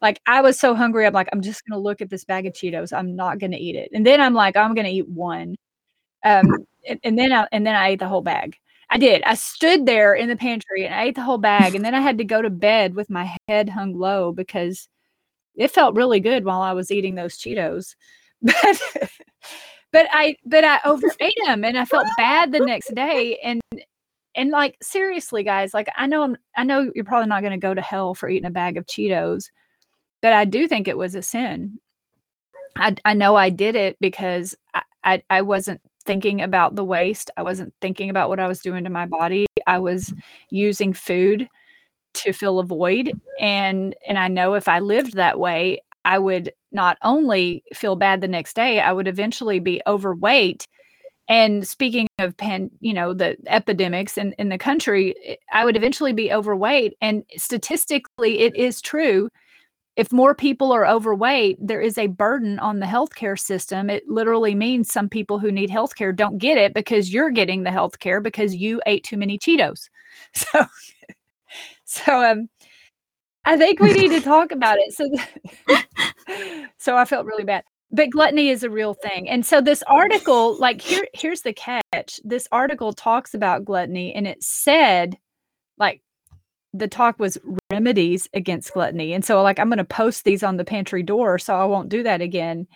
Like 0.00 0.20
I 0.26 0.40
was 0.40 0.58
so 0.58 0.74
hungry. 0.74 1.06
I'm 1.06 1.12
like, 1.12 1.28
I'm 1.32 1.42
just 1.42 1.62
gonna 1.66 1.80
look 1.80 2.00
at 2.00 2.10
this 2.10 2.24
bag 2.24 2.46
of 2.46 2.52
Cheetos. 2.52 2.92
I'm 2.96 3.16
not 3.16 3.38
gonna 3.38 3.58
eat 3.58 3.76
it. 3.76 3.90
And 3.92 4.06
then 4.06 4.20
I'm 4.20 4.34
like, 4.34 4.56
I'm 4.56 4.74
gonna 4.74 4.88
eat 4.88 5.08
one. 5.08 5.56
Um, 6.24 6.66
and, 6.88 7.00
and 7.04 7.18
then 7.18 7.32
I 7.32 7.46
and 7.52 7.66
then 7.66 7.74
I 7.74 7.88
ate 7.88 7.98
the 7.98 8.08
whole 8.08 8.22
bag. 8.22 8.56
I 8.88 8.98
did. 8.98 9.22
I 9.24 9.34
stood 9.34 9.84
there 9.84 10.14
in 10.14 10.28
the 10.28 10.36
pantry 10.36 10.86
and 10.86 10.94
I 10.94 11.04
ate 11.04 11.16
the 11.16 11.22
whole 11.22 11.38
bag. 11.38 11.74
And 11.74 11.84
then 11.84 11.94
I 11.94 12.00
had 12.00 12.18
to 12.18 12.24
go 12.24 12.40
to 12.40 12.50
bed 12.50 12.94
with 12.94 13.10
my 13.10 13.36
head 13.48 13.68
hung 13.68 13.98
low 13.98 14.32
because 14.32 14.88
it 15.56 15.72
felt 15.72 15.96
really 15.96 16.20
good 16.20 16.44
while 16.44 16.60
I 16.62 16.72
was 16.72 16.90
eating 16.90 17.14
those 17.14 17.36
Cheetos. 17.36 17.94
But 18.42 19.10
but 19.96 20.06
I 20.12 20.36
but 20.44 20.62
I 20.62 20.78
overate 20.84 21.38
them 21.46 21.64
and 21.64 21.78
I 21.78 21.86
felt 21.86 22.06
bad 22.18 22.52
the 22.52 22.60
next 22.60 22.94
day. 22.94 23.38
And 23.42 23.62
and 24.34 24.50
like 24.50 24.76
seriously 24.82 25.42
guys 25.42 25.72
like 25.72 25.88
i 25.96 26.06
know 26.06 26.22
i'm 26.22 26.36
i 26.58 26.62
know 26.62 26.90
you're 26.94 27.06
probably 27.06 27.26
not 27.26 27.40
going 27.40 27.58
to 27.58 27.66
go 27.66 27.72
to 27.72 27.80
hell 27.80 28.14
for 28.14 28.28
eating 28.28 28.44
a 28.44 28.50
bag 28.50 28.76
of 28.76 28.84
cheetos 28.84 29.46
but 30.20 30.34
i 30.34 30.44
do 30.44 30.68
think 30.68 30.86
it 30.86 30.98
was 30.98 31.14
a 31.14 31.22
sin 31.22 31.78
i, 32.76 32.94
I 33.06 33.14
know 33.14 33.34
i 33.34 33.48
did 33.48 33.76
it 33.76 33.96
because 33.98 34.54
I, 34.74 34.82
I 35.02 35.22
i 35.30 35.40
wasn't 35.40 35.80
thinking 36.04 36.42
about 36.42 36.74
the 36.74 36.84
waste 36.84 37.30
i 37.38 37.42
wasn't 37.42 37.72
thinking 37.80 38.10
about 38.10 38.28
what 38.28 38.38
i 38.38 38.46
was 38.46 38.60
doing 38.60 38.84
to 38.84 38.90
my 38.90 39.06
body 39.06 39.46
i 39.66 39.78
was 39.78 40.12
using 40.50 40.92
food 40.92 41.48
to 42.12 42.34
fill 42.34 42.58
a 42.58 42.64
void 42.64 43.18
and 43.40 43.96
and 44.06 44.18
i 44.18 44.28
know 44.28 44.52
if 44.52 44.68
i 44.68 44.80
lived 44.80 45.14
that 45.14 45.40
way 45.40 45.80
i 46.06 46.18
would 46.18 46.50
not 46.72 46.96
only 47.02 47.62
feel 47.74 47.96
bad 47.96 48.20
the 48.20 48.28
next 48.28 48.54
day 48.56 48.80
i 48.80 48.92
would 48.92 49.06
eventually 49.06 49.60
be 49.60 49.82
overweight 49.86 50.66
and 51.28 51.66
speaking 51.66 52.06
of 52.18 52.36
pan, 52.36 52.70
you 52.80 52.94
know, 52.94 53.12
the 53.12 53.36
epidemics 53.48 54.16
in, 54.16 54.32
in 54.38 54.48
the 54.48 54.58
country, 54.58 55.38
I 55.52 55.64
would 55.64 55.76
eventually 55.76 56.12
be 56.12 56.32
overweight. 56.32 56.94
And 57.00 57.24
statistically, 57.36 58.40
it 58.40 58.54
is 58.54 58.80
true. 58.80 59.28
If 59.96 60.12
more 60.12 60.34
people 60.34 60.72
are 60.72 60.86
overweight, 60.86 61.58
there 61.60 61.80
is 61.80 61.98
a 61.98 62.06
burden 62.06 62.58
on 62.58 62.78
the 62.78 62.86
healthcare 62.86 63.38
system. 63.38 63.90
It 63.90 64.04
literally 64.06 64.54
means 64.54 64.92
some 64.92 65.08
people 65.08 65.38
who 65.38 65.50
need 65.50 65.70
healthcare 65.70 66.14
don't 66.14 66.38
get 66.38 66.58
it 66.58 66.74
because 66.74 67.12
you're 67.12 67.30
getting 67.30 67.64
the 67.64 67.70
healthcare 67.70 68.22
because 68.22 68.54
you 68.54 68.80
ate 68.86 69.04
too 69.04 69.16
many 69.16 69.38
Cheetos. 69.38 69.88
So, 70.32 70.66
so 71.84 72.24
um, 72.24 72.48
I 73.46 73.56
think 73.56 73.80
we 73.80 73.92
need 73.92 74.10
to 74.10 74.20
talk 74.22 74.52
about 74.52 74.76
it. 74.78 74.92
So, 74.92 75.08
so 76.78 76.96
I 76.96 77.04
felt 77.04 77.24
really 77.24 77.44
bad. 77.44 77.64
But 77.92 78.10
gluttony 78.10 78.50
is 78.50 78.64
a 78.64 78.70
real 78.70 78.94
thing. 78.94 79.28
And 79.28 79.46
so 79.46 79.60
this 79.60 79.82
article, 79.86 80.58
like 80.58 80.80
here, 80.80 81.06
here's 81.14 81.42
the 81.42 81.52
catch. 81.52 82.20
This 82.24 82.48
article 82.50 82.92
talks 82.92 83.32
about 83.32 83.64
gluttony 83.64 84.12
and 84.12 84.26
it 84.26 84.42
said, 84.42 85.16
like, 85.78 86.02
the 86.74 86.88
talk 86.88 87.18
was 87.18 87.38
remedies 87.72 88.28
against 88.34 88.74
gluttony. 88.74 89.14
And 89.14 89.24
so, 89.24 89.40
like, 89.40 89.58
I'm 89.58 89.68
going 89.68 89.78
to 89.78 89.84
post 89.84 90.24
these 90.24 90.42
on 90.42 90.56
the 90.58 90.64
pantry 90.64 91.02
door 91.02 91.38
so 91.38 91.54
I 91.54 91.64
won't 91.64 91.88
do 91.88 92.02
that 92.02 92.20
again 92.20 92.66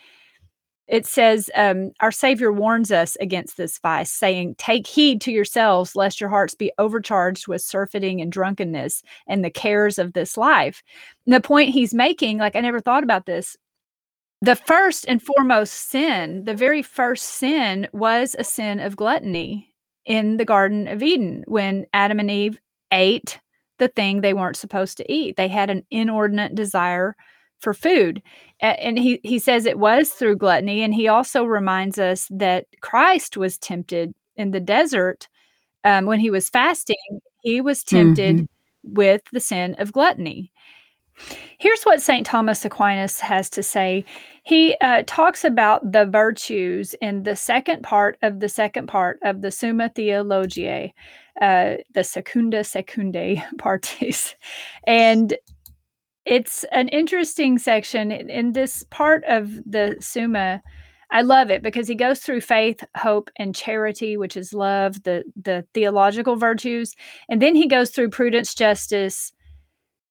it 0.90 1.06
says 1.06 1.48
um, 1.54 1.92
our 2.00 2.10
savior 2.10 2.52
warns 2.52 2.90
us 2.90 3.16
against 3.20 3.56
this 3.56 3.78
vice 3.78 4.10
saying 4.10 4.56
take 4.58 4.86
heed 4.86 5.20
to 5.22 5.32
yourselves 5.32 5.96
lest 5.96 6.20
your 6.20 6.28
hearts 6.28 6.54
be 6.54 6.72
overcharged 6.78 7.46
with 7.46 7.62
surfeiting 7.62 8.20
and 8.20 8.32
drunkenness 8.32 9.02
and 9.26 9.44
the 9.44 9.50
cares 9.50 9.98
of 9.98 10.12
this 10.12 10.36
life 10.36 10.82
and 11.24 11.34
the 11.34 11.40
point 11.40 11.70
he's 11.70 11.94
making 11.94 12.38
like 12.38 12.56
i 12.56 12.60
never 12.60 12.80
thought 12.80 13.04
about 13.04 13.26
this. 13.26 13.56
The 14.42 14.56
first 14.56 15.04
and 15.06 15.22
foremost 15.22 15.90
sin 15.90 16.44
the 16.44 16.54
very 16.54 16.82
first 16.82 17.24
sin 17.24 17.88
was 17.92 18.36
a 18.38 18.44
sin 18.44 18.80
of 18.80 18.96
gluttony 18.96 19.72
in 20.04 20.36
the 20.36 20.44
garden 20.44 20.88
of 20.88 21.02
eden 21.02 21.44
when 21.46 21.86
adam 21.92 22.18
and 22.18 22.30
eve 22.30 22.58
ate 22.92 23.38
the 23.80 23.88
thing 23.88 24.20
they 24.20 24.34
weren't 24.34 24.56
supposed 24.56 24.96
to 24.98 25.12
eat. 25.12 25.36
They 25.36 25.48
had 25.48 25.70
an 25.70 25.84
inordinate 25.90 26.54
desire 26.54 27.16
for 27.60 27.74
food. 27.74 28.22
And 28.60 28.98
he 28.98 29.20
he 29.22 29.38
says 29.38 29.64
it 29.64 29.78
was 29.78 30.10
through 30.10 30.36
gluttony 30.36 30.82
and 30.82 30.94
he 30.94 31.08
also 31.08 31.44
reminds 31.44 31.98
us 31.98 32.28
that 32.30 32.66
christ 32.82 33.38
was 33.38 33.56
tempted 33.56 34.12
in 34.36 34.50
the 34.50 34.60
desert 34.60 35.28
um, 35.84 36.04
when 36.04 36.20
he 36.20 36.30
was 36.30 36.50
fasting 36.50 36.96
he 37.42 37.62
was 37.62 37.82
tempted 37.82 38.36
mm-hmm. 38.36 38.94
with 38.94 39.22
the 39.32 39.40
sin 39.40 39.74
of 39.78 39.92
gluttony. 39.92 40.52
Here's 41.58 41.82
what 41.84 42.02
st 42.02 42.26
thomas 42.26 42.64
aquinas 42.66 43.18
has 43.20 43.48
to 43.50 43.62
say. 43.62 44.04
He 44.42 44.76
uh, 44.82 45.04
talks 45.06 45.42
about 45.42 45.92
the 45.92 46.04
virtues 46.04 46.94
in 47.00 47.22
the 47.22 47.36
second 47.36 47.82
part 47.82 48.18
of 48.20 48.40
the 48.40 48.48
second 48.48 48.88
part 48.88 49.18
of 49.22 49.40
the 49.40 49.50
summa 49.50 49.88
theologiae 49.88 50.92
uh, 51.40 51.76
the 51.94 52.04
secunda 52.04 52.60
secundae 52.60 53.42
partis. 53.58 54.34
And 54.84 55.36
it's 56.24 56.64
an 56.72 56.88
interesting 56.88 57.58
section 57.58 58.12
in 58.12 58.52
this 58.52 58.84
part 58.90 59.24
of 59.24 59.50
the 59.64 59.96
Summa. 60.00 60.62
I 61.10 61.22
love 61.22 61.50
it 61.50 61.62
because 61.62 61.88
he 61.88 61.94
goes 61.94 62.20
through 62.20 62.42
faith, 62.42 62.84
hope, 62.96 63.30
and 63.36 63.54
charity, 63.54 64.16
which 64.16 64.36
is 64.36 64.54
love, 64.54 65.02
the 65.02 65.24
the 65.34 65.66
theological 65.74 66.36
virtues, 66.36 66.94
and 67.28 67.42
then 67.42 67.54
he 67.54 67.66
goes 67.66 67.90
through 67.90 68.10
prudence, 68.10 68.54
justice, 68.54 69.32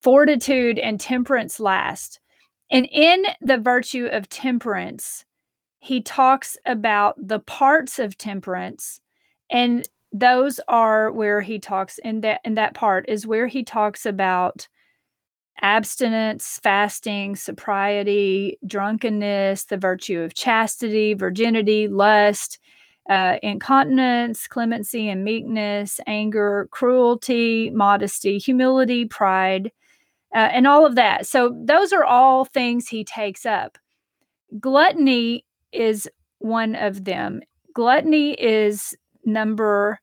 fortitude, 0.02 0.78
and 0.78 1.00
temperance 1.00 1.60
last. 1.60 2.20
And 2.72 2.88
in 2.92 3.24
the 3.42 3.58
virtue 3.58 4.08
of 4.12 4.30
temperance, 4.30 5.26
he 5.80 6.02
talks 6.02 6.58
about 6.66 7.16
the 7.18 7.40
parts 7.40 7.98
of 7.98 8.18
temperance, 8.18 9.00
and 9.50 9.88
those 10.12 10.60
are 10.68 11.12
where 11.12 11.40
he 11.40 11.60
talks 11.60 11.98
in 12.00 12.22
that 12.22 12.42
in 12.44 12.56
that 12.56 12.74
part 12.74 13.08
is 13.08 13.28
where 13.28 13.48
he 13.48 13.64
talks 13.64 14.06
about 14.06 14.68
abstinence, 15.62 16.60
fasting, 16.62 17.36
sobriety, 17.36 18.58
drunkenness, 18.66 19.66
the 19.66 19.78
virtue 19.78 20.22
of 20.22 20.34
chastity, 20.34 21.14
virginity, 21.14 21.88
lust, 21.88 22.60
uh, 23.10 23.38
incontinence, 23.42 24.48
clemency 24.48 25.10
and 25.10 25.24
meekness, 25.24 26.00
anger, 26.06 26.68
cruelty, 26.72 27.70
modesty, 27.72 28.38
humility, 28.38 29.06
pride, 29.06 29.72
uh, 30.36 30.50
and 30.52 30.68
all 30.68 30.86
of 30.86 30.96
that. 30.96 31.26
So, 31.26 31.56
those 31.66 31.92
are 31.92 32.04
all 32.04 32.46
things 32.46 32.88
he 32.88 33.04
takes 33.04 33.46
up. 33.46 33.78
Gluttony 34.60 35.46
is 35.72 36.08
one 36.38 36.76
of 36.76 37.06
them. 37.06 37.42
Gluttony 37.74 38.34
is 38.34 38.96
number 39.26 40.00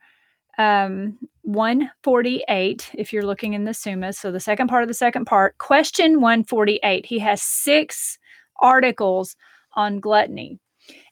um, 0.58 1.18
148, 1.42 2.90
if 2.94 3.12
you're 3.12 3.26
looking 3.26 3.54
in 3.54 3.64
the 3.64 3.74
Summa. 3.74 4.12
So 4.12 4.32
the 4.32 4.40
second 4.40 4.68
part 4.68 4.82
of 4.82 4.88
the 4.88 4.94
second 4.94 5.26
part, 5.26 5.56
question 5.58 6.20
148. 6.20 7.06
He 7.06 7.18
has 7.20 7.42
six 7.42 8.18
articles 8.60 9.36
on 9.74 10.00
gluttony. 10.00 10.58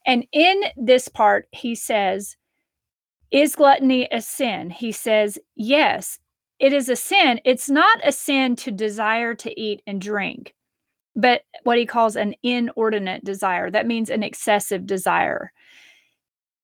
And 0.06 0.26
in 0.32 0.62
this 0.76 1.08
part, 1.08 1.46
he 1.52 1.74
says, 1.74 2.36
Is 3.30 3.54
gluttony 3.56 4.08
a 4.10 4.20
sin? 4.20 4.70
He 4.70 4.92
says, 4.92 5.38
Yes, 5.56 6.18
it 6.58 6.72
is 6.72 6.88
a 6.88 6.96
sin. 6.96 7.40
It's 7.44 7.68
not 7.68 8.00
a 8.04 8.12
sin 8.12 8.56
to 8.56 8.70
desire 8.70 9.34
to 9.34 9.60
eat 9.60 9.82
and 9.86 10.00
drink, 10.00 10.54
but 11.14 11.42
what 11.64 11.78
he 11.78 11.86
calls 11.86 12.16
an 12.16 12.34
inordinate 12.42 13.24
desire. 13.24 13.70
That 13.70 13.86
means 13.86 14.10
an 14.10 14.22
excessive 14.22 14.86
desire 14.86 15.52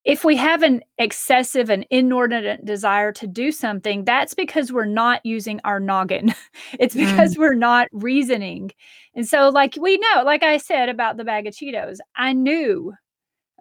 if 0.04 0.24
we 0.24 0.36
have 0.36 0.62
an 0.62 0.82
excessive 0.98 1.68
and 1.68 1.86
inordinate 1.90 2.64
desire 2.64 3.12
to 3.12 3.26
do 3.26 3.52
something, 3.52 4.04
that's 4.04 4.32
because 4.32 4.72
we're 4.72 4.86
not 4.86 5.24
using 5.24 5.60
our 5.64 5.78
noggin. 5.78 6.34
it's 6.78 6.94
mm. 6.94 7.06
because 7.06 7.34
mm. 7.34 7.38
we're 7.38 7.54
not 7.54 7.88
reasoning. 7.92 8.70
And 9.14 9.28
so, 9.28 9.50
like 9.50 9.76
we 9.78 9.98
know, 9.98 10.22
like 10.24 10.42
I 10.42 10.56
said 10.56 10.88
about 10.88 11.16
the 11.16 11.24
bag 11.24 11.46
of 11.46 11.54
Cheetos, 11.54 11.98
I 12.16 12.32
knew, 12.32 12.94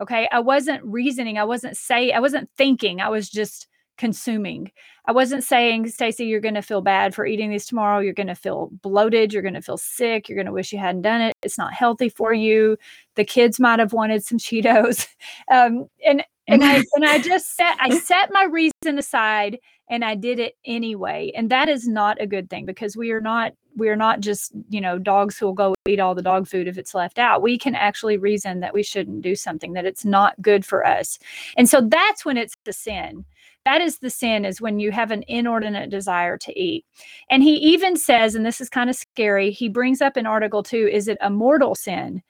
okay, 0.02 0.30
I 0.32 0.40
wasn't 0.40 0.84
reasoning. 0.86 1.38
I 1.38 1.44
wasn't 1.44 1.76
saying, 1.76 2.14
I 2.14 2.20
wasn't 2.20 2.50
thinking. 2.58 3.02
I 3.02 3.10
was 3.10 3.30
just 3.30 3.68
consuming. 4.00 4.72
I 5.06 5.12
wasn't 5.12 5.44
saying, 5.44 5.90
Stacy, 5.90 6.26
you're 6.26 6.40
going 6.40 6.56
to 6.56 6.62
feel 6.64 6.82
bad 6.82 7.14
for 7.14 7.26
eating 7.26 7.52
these 7.52 7.68
tomorrow. 7.68 8.00
You're 8.00 8.14
going 8.14 8.28
to 8.28 8.36
feel 8.36 8.70
bloated. 8.82 9.34
You're 9.34 9.44
going 9.44 9.54
to 9.54 9.62
feel 9.62 9.78
sick. 9.78 10.28
You're 10.28 10.38
going 10.38 10.48
to 10.48 10.54
wish 10.54 10.72
you 10.72 10.80
hadn't 10.80 11.04
done 11.04 11.22
it. 11.22 11.34
It's 11.44 11.58
not 11.58 11.74
healthy 11.74 12.10
for 12.10 12.34
you. 12.34 12.78
The 13.16 13.26
kids 13.26 13.60
might 13.60 13.80
have 13.80 13.94
wanted 13.94 14.26
some 14.26 14.40
Cheetos. 14.40 15.08
Um, 15.52 15.88
and 16.06 16.24
and 16.48 16.64
I 16.64 16.84
and 16.94 17.06
I 17.06 17.20
just 17.20 17.56
set 17.56 17.76
I 17.80 17.98
set 18.00 18.32
my 18.32 18.44
reason 18.44 18.98
aside 18.98 19.60
and 19.90 20.06
I 20.06 20.16
did 20.16 20.40
it 20.40 20.56
anyway. 20.66 21.32
And 21.36 21.50
that 21.50 21.70
is 21.70 21.88
not 21.88 22.22
a 22.22 22.28
good 22.28 22.50
thing 22.50 22.66
because 22.66 22.96
we 22.96 23.12
are 23.12 23.22
not 23.22 23.54
we 23.76 23.90
are 23.90 23.96
not 23.96 24.20
just, 24.20 24.52
you 24.70 24.82
know, 24.82 25.00
dogs 25.00 25.38
who 25.38 25.48
will 25.48 25.54
go 25.54 25.74
eat 25.88 26.00
all 26.00 26.14
the 26.14 26.22
dog 26.22 26.48
food 26.48 26.68
if 26.68 26.78
it's 26.78 26.94
left 26.94 27.18
out. 27.18 27.42
We 27.42 27.58
can 27.58 27.76
actually 27.76 28.18
reason 28.18 28.60
that 28.60 28.74
we 28.74 28.84
shouldn't 28.84 29.22
do 29.22 29.36
something, 29.36 29.74
that 29.74 29.86
it's 29.86 30.06
not 30.06 30.40
good 30.42 30.66
for 30.66 30.86
us. 30.86 31.18
And 31.58 31.68
so 31.68 31.82
that's 31.82 32.26
when 32.26 32.38
it's 32.38 32.56
the 32.66 32.74
sin 32.74 33.26
that 33.66 33.82
is 33.82 34.00
the 34.00 34.10
sin 34.10 34.46
is 34.46 34.62
when 34.62 34.80
you 34.80 34.92
have 34.92 35.12
an 35.12 35.24
inordinate 35.28 35.90
desire 35.90 36.38
to 36.38 36.58
eat 36.60 36.86
and 37.30 37.44
he 37.44 37.56
even 37.56 37.96
says 37.96 38.36
and 38.36 38.46
this 38.46 38.62
is 38.62 38.70
kind 38.70 38.90
of 38.90 38.96
scary 38.96 39.52
he 39.52 39.70
brings 39.70 40.02
up 40.02 40.18
in 40.18 40.26
article 40.26 40.64
2 40.64 40.90
is 40.92 41.08
it 41.08 41.18
a 41.22 41.30
mortal 41.30 41.76
sin 41.76 42.22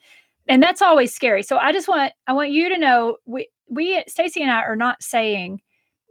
and 0.48 0.62
that's 0.62 0.82
always 0.82 1.14
scary 1.14 1.44
so 1.44 1.58
i 1.58 1.72
just 1.72 1.88
want 1.88 2.12
i 2.28 2.34
want 2.34 2.52
you 2.52 2.70
to 2.70 2.78
know 2.78 3.18
we 3.26 3.48
we 3.68 4.04
stacy 4.08 4.42
and 4.42 4.52
i 4.52 4.62
are 4.62 4.76
not 4.76 5.02
saying 5.02 5.62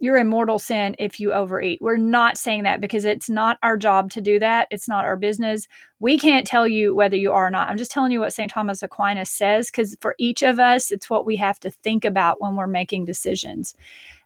you're 0.00 0.16
in 0.16 0.28
mortal 0.28 0.58
sin 0.58 0.94
if 0.98 1.18
you 1.18 1.32
overeat. 1.32 1.80
We're 1.82 1.96
not 1.96 2.38
saying 2.38 2.62
that 2.62 2.80
because 2.80 3.04
it's 3.04 3.28
not 3.28 3.58
our 3.62 3.76
job 3.76 4.10
to 4.12 4.20
do 4.20 4.38
that. 4.38 4.68
It's 4.70 4.88
not 4.88 5.04
our 5.04 5.16
business. 5.16 5.66
We 5.98 6.18
can't 6.18 6.46
tell 6.46 6.68
you 6.68 6.94
whether 6.94 7.16
you 7.16 7.32
are 7.32 7.48
or 7.48 7.50
not. 7.50 7.68
I'm 7.68 7.76
just 7.76 7.90
telling 7.90 8.12
you 8.12 8.20
what 8.20 8.32
St. 8.32 8.50
Thomas 8.50 8.82
Aquinas 8.82 9.30
says 9.30 9.70
because 9.70 9.96
for 10.00 10.14
each 10.18 10.42
of 10.42 10.60
us, 10.60 10.92
it's 10.92 11.10
what 11.10 11.26
we 11.26 11.36
have 11.36 11.58
to 11.60 11.70
think 11.70 12.04
about 12.04 12.40
when 12.40 12.54
we're 12.54 12.68
making 12.68 13.06
decisions. 13.06 13.74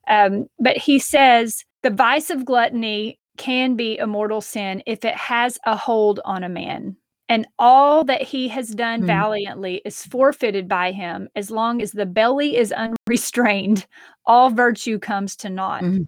Um, 0.09 0.47
but 0.59 0.77
he 0.77 0.99
says 0.99 1.65
the 1.83 1.91
vice 1.91 2.31
of 2.31 2.45
gluttony 2.45 3.19
can 3.37 3.77
be 3.77 3.99
a 3.99 4.07
mortal 4.07 4.41
sin 4.41 4.83
if 4.87 5.05
it 5.05 5.15
has 5.15 5.59
a 5.65 5.77
hold 5.77 6.21
on 6.25 6.45
a 6.45 6.49
man. 6.49 6.97
And 7.29 7.47
all 7.59 8.05
that 8.05 8.23
he 8.23 8.49
has 8.49 8.69
done 8.69 9.03
mm. 9.03 9.07
valiantly 9.07 9.81
is 9.85 10.05
forfeited 10.05 10.69
by 10.69 10.93
him 10.93 11.29
as 11.35 11.51
long 11.51 11.81
as 11.81 11.93
the 11.93 12.05
belly 12.05 12.57
is 12.57 12.73
unrestrained, 12.73 13.87
all 14.27 14.51
virtue 14.51 14.99
comes 14.99 15.35
to 15.37 15.49
naught. 15.49 15.83
Mm. 15.83 16.07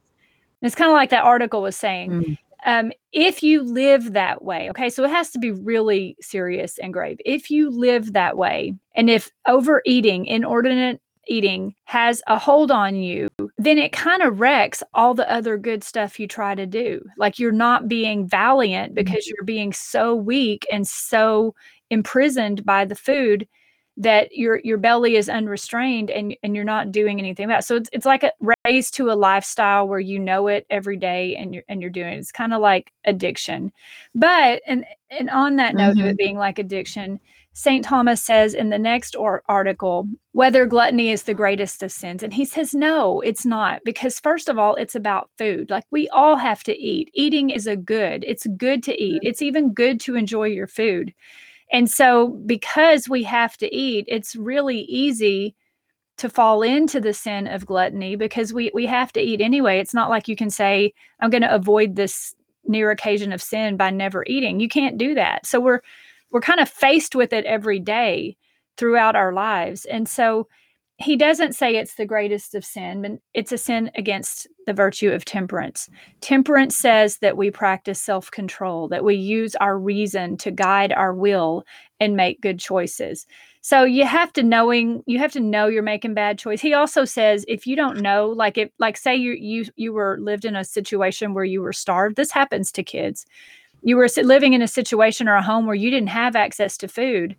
It's 0.60 0.74
kind 0.74 0.90
of 0.90 0.94
like 0.94 1.10
that 1.10 1.24
article 1.24 1.62
was 1.62 1.76
saying. 1.76 2.10
Mm. 2.10 2.38
Um, 2.66 2.92
if 3.12 3.42
you 3.42 3.62
live 3.62 4.12
that 4.14 4.42
way, 4.42 4.70
okay, 4.70 4.88
so 4.90 5.04
it 5.04 5.10
has 5.10 5.30
to 5.30 5.38
be 5.38 5.50
really 5.50 6.16
serious 6.20 6.78
and 6.78 6.92
grave. 6.92 7.18
If 7.24 7.50
you 7.50 7.70
live 7.70 8.14
that 8.14 8.36
way, 8.36 8.74
and 8.94 9.10
if 9.10 9.30
overeating, 9.46 10.26
inordinate 10.26 11.00
eating 11.26 11.74
has 11.84 12.22
a 12.26 12.38
hold 12.38 12.70
on 12.70 12.96
you, 12.96 13.28
then 13.64 13.78
it 13.78 13.92
kind 13.92 14.22
of 14.22 14.40
wrecks 14.40 14.82
all 14.94 15.14
the 15.14 15.30
other 15.30 15.56
good 15.58 15.84
stuff 15.84 16.18
you 16.18 16.26
try 16.26 16.54
to 16.54 16.66
do. 16.66 17.04
Like 17.16 17.38
you're 17.38 17.52
not 17.52 17.88
being 17.88 18.26
valiant 18.26 18.94
mm-hmm. 18.94 19.04
because 19.04 19.26
you're 19.26 19.44
being 19.44 19.72
so 19.72 20.14
weak 20.14 20.66
and 20.72 20.86
so 20.86 21.54
imprisoned 21.90 22.64
by 22.64 22.84
the 22.84 22.94
food 22.94 23.46
that 23.96 24.36
your 24.36 24.60
your 24.64 24.76
belly 24.76 25.14
is 25.14 25.28
unrestrained 25.28 26.10
and 26.10 26.36
and 26.42 26.56
you're 26.56 26.64
not 26.64 26.90
doing 26.90 27.20
anything 27.20 27.44
about 27.44 27.60
it. 27.60 27.64
So 27.64 27.76
it's 27.76 27.88
it's 27.92 28.06
like 28.06 28.24
a 28.24 28.32
raised 28.64 28.94
to 28.94 29.10
a 29.10 29.14
lifestyle 29.14 29.86
where 29.86 30.00
you 30.00 30.18
know 30.18 30.48
it 30.48 30.66
every 30.68 30.96
day 30.96 31.36
and 31.36 31.54
you're 31.54 31.62
and 31.68 31.80
you're 31.80 31.90
doing 31.90 32.14
it. 32.14 32.18
It's 32.18 32.32
kind 32.32 32.52
of 32.52 32.60
like 32.60 32.92
addiction. 33.04 33.72
But 34.14 34.62
and 34.66 34.84
and 35.10 35.30
on 35.30 35.56
that 35.56 35.76
note 35.76 35.92
mm-hmm. 35.92 36.00
of 36.00 36.06
it 36.06 36.18
being 36.18 36.36
like 36.36 36.58
addiction, 36.58 37.20
St. 37.56 37.84
Thomas 37.84 38.20
says 38.20 38.52
in 38.52 38.70
the 38.70 38.78
next 38.78 39.14
or- 39.14 39.42
article 39.48 40.08
whether 40.32 40.66
gluttony 40.66 41.10
is 41.10 41.22
the 41.22 41.34
greatest 41.34 41.82
of 41.84 41.92
sins. 41.92 42.22
And 42.22 42.34
he 42.34 42.44
says, 42.44 42.74
no, 42.74 43.20
it's 43.20 43.46
not. 43.46 43.80
Because, 43.84 44.18
first 44.18 44.48
of 44.48 44.58
all, 44.58 44.74
it's 44.74 44.96
about 44.96 45.30
food. 45.38 45.70
Like 45.70 45.84
we 45.92 46.08
all 46.08 46.36
have 46.36 46.64
to 46.64 46.76
eat. 46.76 47.10
Eating 47.14 47.50
is 47.50 47.68
a 47.68 47.76
good, 47.76 48.24
it's 48.26 48.46
good 48.56 48.82
to 48.82 49.02
eat. 49.02 49.20
It's 49.22 49.40
even 49.40 49.72
good 49.72 50.00
to 50.00 50.16
enjoy 50.16 50.48
your 50.48 50.66
food. 50.66 51.14
And 51.72 51.88
so, 51.88 52.28
because 52.44 53.08
we 53.08 53.22
have 53.22 53.56
to 53.58 53.74
eat, 53.74 54.04
it's 54.08 54.36
really 54.36 54.80
easy 54.80 55.54
to 56.16 56.28
fall 56.28 56.62
into 56.62 57.00
the 57.00 57.14
sin 57.14 57.46
of 57.46 57.66
gluttony 57.66 58.16
because 58.16 58.52
we 58.52 58.70
we 58.74 58.86
have 58.86 59.12
to 59.12 59.20
eat 59.20 59.40
anyway. 59.40 59.78
It's 59.78 59.94
not 59.94 60.10
like 60.10 60.28
you 60.28 60.36
can 60.36 60.50
say 60.50 60.92
I'm 61.20 61.30
going 61.30 61.42
to 61.42 61.54
avoid 61.54 61.96
this 61.96 62.34
near 62.66 62.90
occasion 62.90 63.32
of 63.32 63.42
sin 63.42 63.76
by 63.76 63.90
never 63.90 64.24
eating. 64.26 64.60
You 64.60 64.68
can't 64.68 64.98
do 64.98 65.14
that. 65.14 65.46
So 65.46 65.60
we're 65.60 65.80
we're 66.34 66.40
kind 66.40 66.58
of 66.60 66.68
faced 66.68 67.14
with 67.14 67.32
it 67.32 67.44
every 67.44 67.78
day 67.78 68.36
throughout 68.76 69.14
our 69.14 69.32
lives. 69.32 69.84
And 69.84 70.08
so 70.08 70.48
he 70.96 71.16
doesn't 71.16 71.54
say 71.54 71.76
it's 71.76 71.94
the 71.94 72.06
greatest 72.06 72.56
of 72.56 72.64
sin, 72.64 73.02
but 73.02 73.12
it's 73.34 73.52
a 73.52 73.58
sin 73.58 73.90
against 73.96 74.48
the 74.66 74.72
virtue 74.72 75.12
of 75.12 75.24
temperance. 75.24 75.88
Temperance 76.20 76.76
says 76.76 77.18
that 77.18 77.36
we 77.36 77.52
practice 77.52 78.02
self 78.02 78.32
control, 78.32 78.88
that 78.88 79.04
we 79.04 79.14
use 79.14 79.54
our 79.56 79.78
reason 79.78 80.36
to 80.38 80.50
guide 80.50 80.92
our 80.92 81.14
will 81.14 81.64
and 82.00 82.16
make 82.16 82.40
good 82.40 82.58
choices. 82.58 83.26
So 83.60 83.84
you 83.84 84.04
have 84.04 84.32
to 84.34 84.42
knowing 84.42 85.04
you 85.06 85.20
have 85.20 85.32
to 85.32 85.40
know 85.40 85.68
you're 85.68 85.82
making 85.84 86.14
bad 86.14 86.38
choice. 86.38 86.60
He 86.60 86.74
also 86.74 87.04
says 87.04 87.44
if 87.46 87.64
you 87.66 87.76
don't 87.76 88.00
know, 88.00 88.28
like 88.28 88.58
if 88.58 88.70
like 88.80 88.96
say 88.96 89.14
you 89.14 89.32
you 89.32 89.66
you 89.76 89.92
were 89.92 90.18
lived 90.20 90.44
in 90.44 90.56
a 90.56 90.64
situation 90.64 91.32
where 91.32 91.44
you 91.44 91.62
were 91.62 91.72
starved. 91.72 92.16
This 92.16 92.32
happens 92.32 92.72
to 92.72 92.82
kids. 92.82 93.24
You 93.84 93.96
were 93.96 94.08
living 94.16 94.54
in 94.54 94.62
a 94.62 94.68
situation 94.68 95.28
or 95.28 95.34
a 95.34 95.42
home 95.42 95.66
where 95.66 95.74
you 95.74 95.90
didn't 95.90 96.08
have 96.08 96.34
access 96.34 96.76
to 96.78 96.88
food 96.88 97.36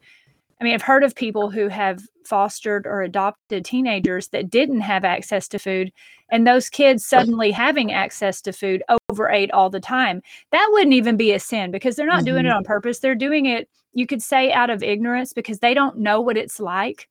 I 0.60 0.64
mean, 0.64 0.74
I've 0.74 0.82
heard 0.82 1.04
of 1.04 1.16
people 1.16 1.50
who 1.50 1.68
have 1.68 2.02
fostered 2.24 2.88
or 2.88 3.02
adopted 3.02 3.66
teenagers 3.66 4.30
that 4.30 4.50
didn't 4.50 4.82
have 4.82 5.04
access 5.04 5.48
to 5.50 5.60
food, 5.60 5.92
and 6.32 6.48
those 6.48 6.70
kids 6.70 7.06
suddenly 7.06 7.52
having 7.52 7.92
access 7.92 8.42
to 8.42 8.54
food 8.54 8.82
overate 9.10 9.52
all 9.52 9.70
the 9.70 9.82
time. 9.82 10.22
That 10.52 10.70
wouldn't 10.72 10.94
even 10.94 11.18
be 11.18 11.34
a 11.34 11.40
sin 11.40 11.72
because 11.72 11.96
they're 11.96 12.06
not 12.06 12.20
mm-hmm. 12.20 12.26
doing 12.26 12.46
it 12.46 12.50
mm-hmm. 12.50 12.58
on 12.58 12.64
purpose. 12.64 13.00
They're 13.00 13.16
doing 13.16 13.46
it, 13.46 13.70
you 13.94 14.08
could 14.08 14.22
say, 14.22 14.52
out 14.52 14.70
of 14.70 14.82
ignorance 14.82 15.34
because 15.34 15.60
they 15.60 15.74
don't 15.74 15.98
know 15.98 16.22
what 16.22 16.38
it's 16.38 16.60
like 16.60 17.10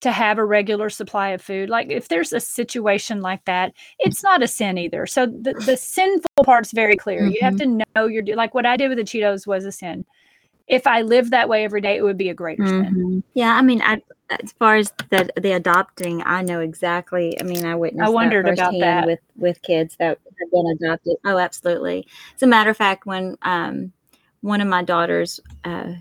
to 0.00 0.12
have 0.12 0.38
a 0.38 0.44
regular 0.44 0.90
supply 0.90 1.30
of 1.30 1.42
food. 1.42 1.68
Like 1.68 1.90
if 1.90 2.08
there's 2.08 2.32
a 2.32 2.40
situation 2.40 3.20
like 3.20 3.44
that, 3.46 3.72
it's 3.98 4.22
not 4.22 4.42
a 4.42 4.48
sin 4.48 4.78
either. 4.78 5.06
So 5.06 5.26
the, 5.26 5.54
the 5.66 5.76
sinful 5.76 6.44
part's 6.44 6.72
very 6.72 6.96
clear. 6.96 7.22
Mm-hmm. 7.22 7.32
You 7.32 7.38
have 7.42 7.54
mm-hmm. 7.54 7.78
to 7.78 7.84
know 7.96 8.06
you're 8.06 8.36
like 8.36 8.54
what 8.54 8.66
I 8.66 8.76
did 8.76 8.88
with 8.88 8.98
the 8.98 9.04
Cheetos 9.04 9.46
was 9.46 9.64
a 9.64 9.72
sin 9.72 10.04
if 10.68 10.86
I 10.86 11.02
lived 11.02 11.30
that 11.30 11.48
way 11.48 11.64
every 11.64 11.80
day, 11.80 11.96
it 11.96 12.02
would 12.02 12.18
be 12.18 12.28
a 12.28 12.34
greater 12.34 12.62
mm-hmm. 12.62 12.94
sin. 12.94 13.24
Yeah, 13.34 13.54
I 13.54 13.62
mean, 13.62 13.80
I, 13.82 14.02
as 14.30 14.52
far 14.52 14.76
as 14.76 14.92
the 15.10 15.28
the 15.36 15.52
adopting, 15.52 16.22
I 16.24 16.42
know 16.42 16.60
exactly. 16.60 17.38
I 17.40 17.44
mean, 17.44 17.64
I 17.64 17.74
witnessed. 17.74 18.06
I 18.06 18.10
wondered 18.10 18.46
that 18.46 18.52
about 18.52 18.74
that 18.78 19.06
with 19.06 19.20
with 19.36 19.62
kids 19.62 19.96
that 19.98 20.18
have 20.40 20.50
been 20.50 20.66
adopted. 20.66 21.16
Oh, 21.24 21.38
absolutely. 21.38 22.06
As 22.36 22.42
a 22.42 22.46
matter 22.46 22.70
of 22.70 22.76
fact, 22.76 23.06
when 23.06 23.36
um, 23.42 23.92
one 24.42 24.60
of 24.60 24.68
my 24.68 24.82
daughters, 24.82 25.40
uh, 25.64 25.94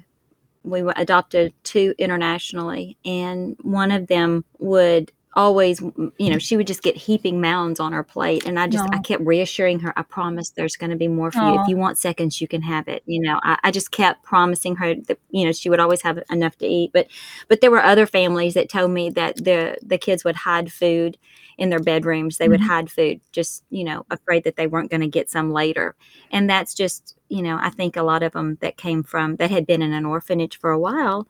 we 0.69 0.81
adopted 0.95 1.53
two 1.63 1.95
internationally, 1.97 2.97
and 3.05 3.57
one 3.61 3.91
of 3.91 4.07
them 4.07 4.45
would 4.59 5.11
always 5.37 5.79
you 6.17 6.29
know 6.31 6.39
she 6.39 6.57
would 6.57 6.67
just 6.67 6.81
get 6.81 6.97
heaping 6.97 7.39
mounds 7.39 7.79
on 7.79 7.93
her 7.93 8.03
plate 8.03 8.45
and 8.45 8.59
i 8.59 8.67
just 8.67 8.83
i 8.91 8.97
kept 8.97 9.23
reassuring 9.23 9.79
her 9.79 9.93
i 9.95 10.01
promise 10.01 10.49
there's 10.49 10.75
going 10.75 10.89
to 10.89 10.95
be 10.95 11.07
more 11.07 11.31
for 11.31 11.39
you. 11.39 11.61
If 11.61 11.67
you 11.67 11.77
want 11.77 11.97
seconds 11.97 12.41
you 12.41 12.47
can 12.47 12.63
have 12.63 12.87
it 12.87 13.03
you 13.05 13.21
know? 13.21 13.39
I, 13.43 13.57
I, 13.63 13.71
just 13.71 13.91
kept 13.91 14.23
promising 14.23 14.75
her 14.77 14.95
that 14.95 15.19
you 15.29 15.45
know 15.45 15.51
she 15.51 15.69
would 15.69 15.79
always 15.79 16.01
have 16.01 16.19
enough 16.31 16.57
to 16.57 16.65
eat 16.65 16.91
but 16.91 17.07
but 17.47 17.61
there 17.61 17.71
were 17.71 17.83
other 17.83 18.07
families 18.07 18.55
that 18.55 18.67
told 18.67 18.91
me 18.91 19.11
that 19.11 19.37
the 19.37 19.77
the 19.85 19.99
kids 19.99 20.23
would 20.23 20.35
hide 20.35 20.73
food 20.73 21.17
in 21.57 21.71
their 21.71 21.79
bedrooms. 21.79 22.37
They 22.37 22.45
mm-hmm. 22.45 22.51
would 22.51 22.61
hide 22.61 22.91
food 22.91 23.21
just 23.31 23.63
you 23.69 23.83
know 23.83 24.05
afraid 24.09 24.43
that 24.43 24.55
they 24.55 24.67
weren't 24.67 24.91
going 24.91 25.01
to 25.01 25.07
get 25.07 25.29
some 25.29 25.51
later. 25.51 25.95
And 26.31 26.49
that's 26.49 26.73
just 26.73 27.17
you 27.29 27.41
know 27.41 27.57
i 27.61 27.69
think 27.69 27.95
a 27.95 28.03
lot 28.03 28.23
of 28.23 28.31
them 28.33 28.57
that 28.61 28.77
came 28.77 29.03
from 29.03 29.35
that 29.37 29.51
had 29.51 29.65
been 29.65 29.81
in 29.81 29.93
an 29.93 30.05
orphanage 30.05 30.57
for 30.57 30.71
a 30.71 30.79
while 30.79 31.27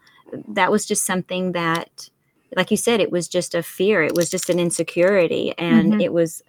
that 0.47 0.71
was 0.71 0.85
just 0.85 1.05
something 1.05 1.53
that 1.53 2.09
like 2.55 2.71
you 2.71 2.77
said, 2.77 2.99
it 2.99 3.11
was 3.11 3.27
just 3.27 3.55
a 3.55 3.63
fear. 3.63 4.03
It 4.03 4.15
was 4.15 4.29
just 4.29 4.49
an 4.49 4.59
insecurity, 4.59 5.53
and 5.57 5.93
mm-hmm. 5.93 6.01
it 6.01 6.13
was. 6.13 6.41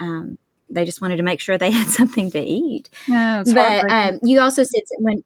Um, 0.00 0.38
they 0.70 0.86
just 0.86 1.02
wanted 1.02 1.18
to 1.18 1.22
make 1.22 1.38
sure 1.38 1.58
they 1.58 1.70
had 1.80 1.88
something 1.88 2.30
to 2.30 2.40
eat. 2.40 2.88
But 3.52 3.90
um, 3.90 4.20
you 4.22 4.40
also 4.40 4.62
said 4.62 4.82
when 4.98 5.22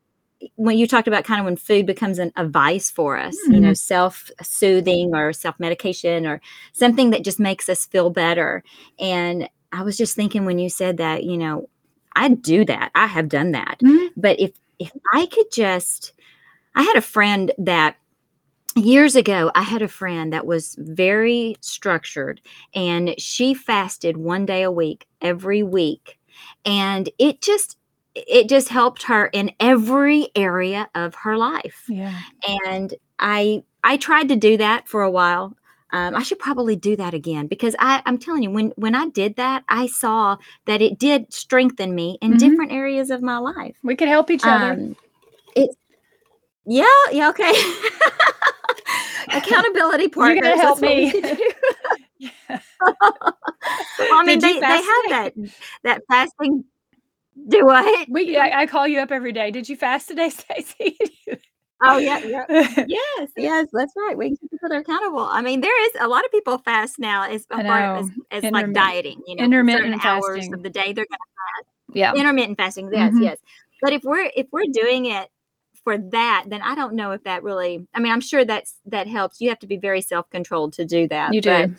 when 0.57 0.77
you 0.77 0.87
talked 0.87 1.09
about 1.09 1.25
kind 1.25 1.41
of 1.41 1.45
when 1.45 1.57
food 1.57 1.87
becomes 1.87 2.19
an, 2.19 2.33
a 2.37 2.47
vice 2.47 2.91
for 2.91 3.17
us, 3.17 3.35
mm-hmm. 3.45 3.55
you 3.55 3.61
know, 3.61 3.69
mm-hmm. 3.69 3.75
self 3.75 4.31
soothing 4.43 5.15
or 5.15 5.33
self 5.33 5.59
medication 5.59 6.27
or 6.27 6.41
something 6.73 7.11
that 7.11 7.25
just 7.25 7.41
makes 7.41 7.69
us 7.69 7.87
feel 7.87 8.11
better. 8.11 8.62
And 8.99 9.49
I 9.73 9.83
was 9.83 9.97
just 9.97 10.15
thinking 10.15 10.45
when 10.45 10.59
you 10.59 10.69
said 10.69 10.99
that, 10.99 11.25
you 11.25 11.39
know, 11.39 11.69
I 12.15 12.29
do 12.29 12.65
that. 12.65 12.91
I 12.95 13.07
have 13.07 13.29
done 13.29 13.53
that. 13.53 13.79
Mm-hmm. 13.83 14.09
But 14.17 14.41
if 14.41 14.53
if 14.79 14.93
I 15.12 15.27
could 15.27 15.51
just, 15.51 16.12
I 16.75 16.83
had 16.83 16.97
a 16.97 17.03
friend 17.03 17.53
that 17.59 17.97
years 18.77 19.17
ago 19.17 19.51
i 19.55 19.62
had 19.62 19.83
a 19.83 19.89
friend 19.89 20.33
that 20.33 20.47
was 20.47 20.77
very 20.79 21.57
structured 21.61 22.41
and 22.75 23.15
she 23.19 23.55
fasted 23.55 24.17
one 24.17 24.45
day 24.45 24.62
a 24.62 24.71
week 24.71 25.07
every 25.23 25.62
week 25.62 26.19
and 26.65 27.09
it 27.19 27.41
just 27.41 27.79
it 28.15 28.49
just 28.49 28.69
helped 28.69 29.03
her 29.03 29.27
in 29.27 29.51
every 29.61 30.29
area 30.37 30.89
of 30.95 31.15
her 31.15 31.37
life 31.37 31.85
yeah 31.89 32.21
and 32.67 32.95
i 33.19 33.62
i 33.83 33.97
tried 33.97 34.29
to 34.29 34.37
do 34.37 34.57
that 34.57 34.87
for 34.87 35.03
a 35.03 35.11
while 35.11 35.57
um, 35.91 36.17
I 36.17 36.23
should 36.23 36.41
probably 36.41 36.75
do 36.75 36.97
that 36.97 37.15
again 37.15 37.47
because 37.47 37.77
I, 37.79 38.03
I'm 38.07 38.19
telling 38.19 38.43
you, 38.43 38.51
when 38.51 38.73
when 38.77 38.95
I 38.95 39.09
did 39.09 39.37
that, 39.37 39.62
I 39.69 39.87
saw 39.87 40.37
that 40.67 40.83
it 40.83 40.99
did 40.99 41.33
strengthen 41.33 41.95
me 41.95 42.19
in 42.21 42.33
mm-hmm. 42.33 42.39
different 42.39 42.73
areas 42.73 43.11
of 43.11 43.23
my 43.23 43.39
life. 43.39 43.77
We 43.85 43.95
could 43.95 44.09
help 44.09 44.31
each 44.31 44.45
other. 44.45 44.73
Um, 44.73 44.97
it, 45.55 45.71
yeah, 46.66 46.85
yeah, 47.12 47.29
okay. 47.31 47.52
accountability 49.29 50.09
partners. 50.09 50.42
You're 50.44 50.55
gonna 50.55 50.62
help 50.62 50.81
me. 50.81 51.12
I 52.81 54.24
mean, 54.24 54.38
they, 54.38 54.55
they 54.55 54.61
have 54.61 54.85
that 55.11 55.33
that 55.85 56.02
fasting. 56.09 56.64
Do 57.48 57.66
what? 57.66 58.09
We 58.09 58.37
I, 58.37 58.62
I, 58.62 58.66
call 58.66 58.88
you 58.88 58.98
up 59.00 59.11
every 59.11 59.33
day. 59.33 59.50
Did 59.50 59.68
you 59.68 59.76
fast 59.76 60.09
today, 60.09 60.31
Stacy? 60.31 60.96
oh 61.83 61.98
yeah, 61.98 62.18
yeah, 62.18 62.44
yes, 62.48 63.31
yes, 63.37 63.68
that's 63.72 63.92
right. 63.96 64.16
We 64.16 64.29
can 64.29 64.37
keep 64.38 64.55
each 64.55 64.61
other 64.64 64.79
accountable. 64.79 65.20
I 65.20 65.42
mean, 65.42 65.61
there 65.61 65.87
is 65.87 65.92
a 66.00 66.09
lot 66.09 66.24
of 66.24 66.31
people 66.31 66.59
fast 66.59 66.98
now 66.98 67.29
as 67.29 67.44
far 67.44 67.61
as, 67.61 68.11
as 68.31 68.44
like 68.44 68.72
dieting. 68.72 69.22
You 69.26 69.37
know, 69.37 69.44
intermittent 69.44 70.05
hours 70.05 70.37
fasting. 70.37 70.55
of 70.55 70.62
the 70.62 70.70
day 70.70 70.92
they're 70.94 71.07
gonna 71.11 71.18
fast. 71.18 71.68
Yeah, 71.94 72.14
intermittent 72.14 72.57
fasting. 72.57 72.90
Yes, 72.90 73.12
mm-hmm. 73.12 73.22
yes. 73.22 73.38
But 73.83 73.92
if 73.92 74.02
we're 74.02 74.31
if 74.35 74.46
we're 74.50 74.72
doing 74.72 75.07
it 75.07 75.29
for 75.87 75.96
that, 75.96 76.46
then 76.49 76.62
I 76.62 76.75
don't 76.75 76.94
know 76.94 77.12
if 77.12 77.22
that 77.22 77.44
really. 77.44 77.87
I 77.94 78.01
mean, 78.01 78.11
I'm 78.11 78.20
sure 78.20 78.44
that's 78.44 78.75
that 78.87 79.07
helps. 79.07 79.40
You 79.40 79.49
have 79.51 79.61
to 79.61 79.68
be 79.68 79.77
very 79.77 80.01
self 80.01 80.29
controlled 80.31 80.72
to 80.72 80.85
do 80.85 81.07
that. 81.07 81.33
You 81.33 81.40
do. 81.40 81.49
But, 81.49 81.70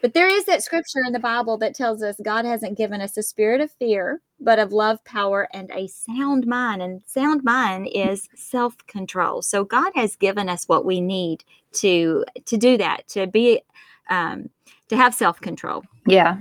but 0.00 0.14
there 0.14 0.28
is 0.28 0.44
that 0.44 0.62
scripture 0.62 1.00
in 1.04 1.12
the 1.12 1.18
Bible 1.18 1.58
that 1.58 1.74
tells 1.74 2.04
us 2.04 2.14
God 2.22 2.44
hasn't 2.44 2.78
given 2.78 3.00
us 3.00 3.16
a 3.16 3.22
spirit 3.22 3.60
of 3.60 3.72
fear, 3.72 4.20
but 4.38 4.60
of 4.60 4.72
love, 4.72 5.04
power, 5.04 5.48
and 5.52 5.72
a 5.72 5.88
sound 5.88 6.46
mind. 6.46 6.82
And 6.82 7.02
sound 7.04 7.42
mind 7.42 7.88
is 7.92 8.28
self 8.36 8.76
control. 8.86 9.42
So 9.42 9.64
God 9.64 9.90
has 9.96 10.14
given 10.14 10.48
us 10.48 10.68
what 10.68 10.84
we 10.84 11.00
need 11.00 11.42
to 11.72 12.24
to 12.44 12.56
do 12.56 12.78
that, 12.78 13.08
to 13.08 13.26
be 13.26 13.60
um, 14.08 14.50
to 14.88 14.96
have 14.96 15.16
self 15.16 15.40
control. 15.40 15.82
Yeah. 16.06 16.36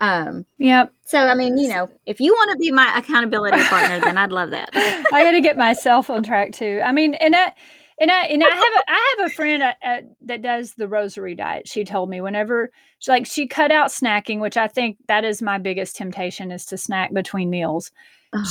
Um, 0.00 0.46
yep. 0.58 0.92
So, 1.04 1.18
I 1.18 1.34
mean, 1.34 1.58
you 1.58 1.68
know, 1.68 1.88
if 2.06 2.20
you 2.20 2.32
want 2.32 2.52
to 2.52 2.58
be 2.58 2.70
my 2.72 2.92
accountability 2.96 3.62
partner, 3.64 4.00
then 4.00 4.18
I'd 4.18 4.32
love 4.32 4.50
that. 4.50 4.70
I 4.74 5.22
got 5.22 5.32
to 5.32 5.40
get 5.40 5.56
myself 5.56 6.10
on 6.10 6.22
track 6.22 6.52
too. 6.52 6.80
I 6.84 6.92
mean, 6.92 7.14
and 7.14 7.36
I, 7.36 7.52
and 8.00 8.10
I, 8.10 8.24
and 8.24 8.42
I 8.42 8.50
have 8.50 8.62
a, 8.62 8.90
I 8.90 9.16
have 9.18 9.30
a 9.30 9.34
friend 9.34 9.62
at, 9.62 9.76
uh, 9.82 9.86
at, 9.86 10.02
uh, 10.02 10.06
that 10.22 10.42
does 10.42 10.74
the 10.74 10.88
rosary 10.88 11.34
diet. 11.34 11.68
She 11.68 11.84
told 11.84 12.10
me 12.10 12.20
whenever 12.20 12.70
she 12.98 13.10
like 13.10 13.26
she 13.26 13.46
cut 13.46 13.70
out 13.70 13.90
snacking, 13.90 14.40
which 14.40 14.56
I 14.56 14.66
think 14.66 14.96
that 15.06 15.24
is 15.24 15.40
my 15.40 15.58
biggest 15.58 15.94
temptation 15.94 16.50
is 16.50 16.66
to 16.66 16.76
snack 16.76 17.12
between 17.12 17.50
meals. 17.50 17.92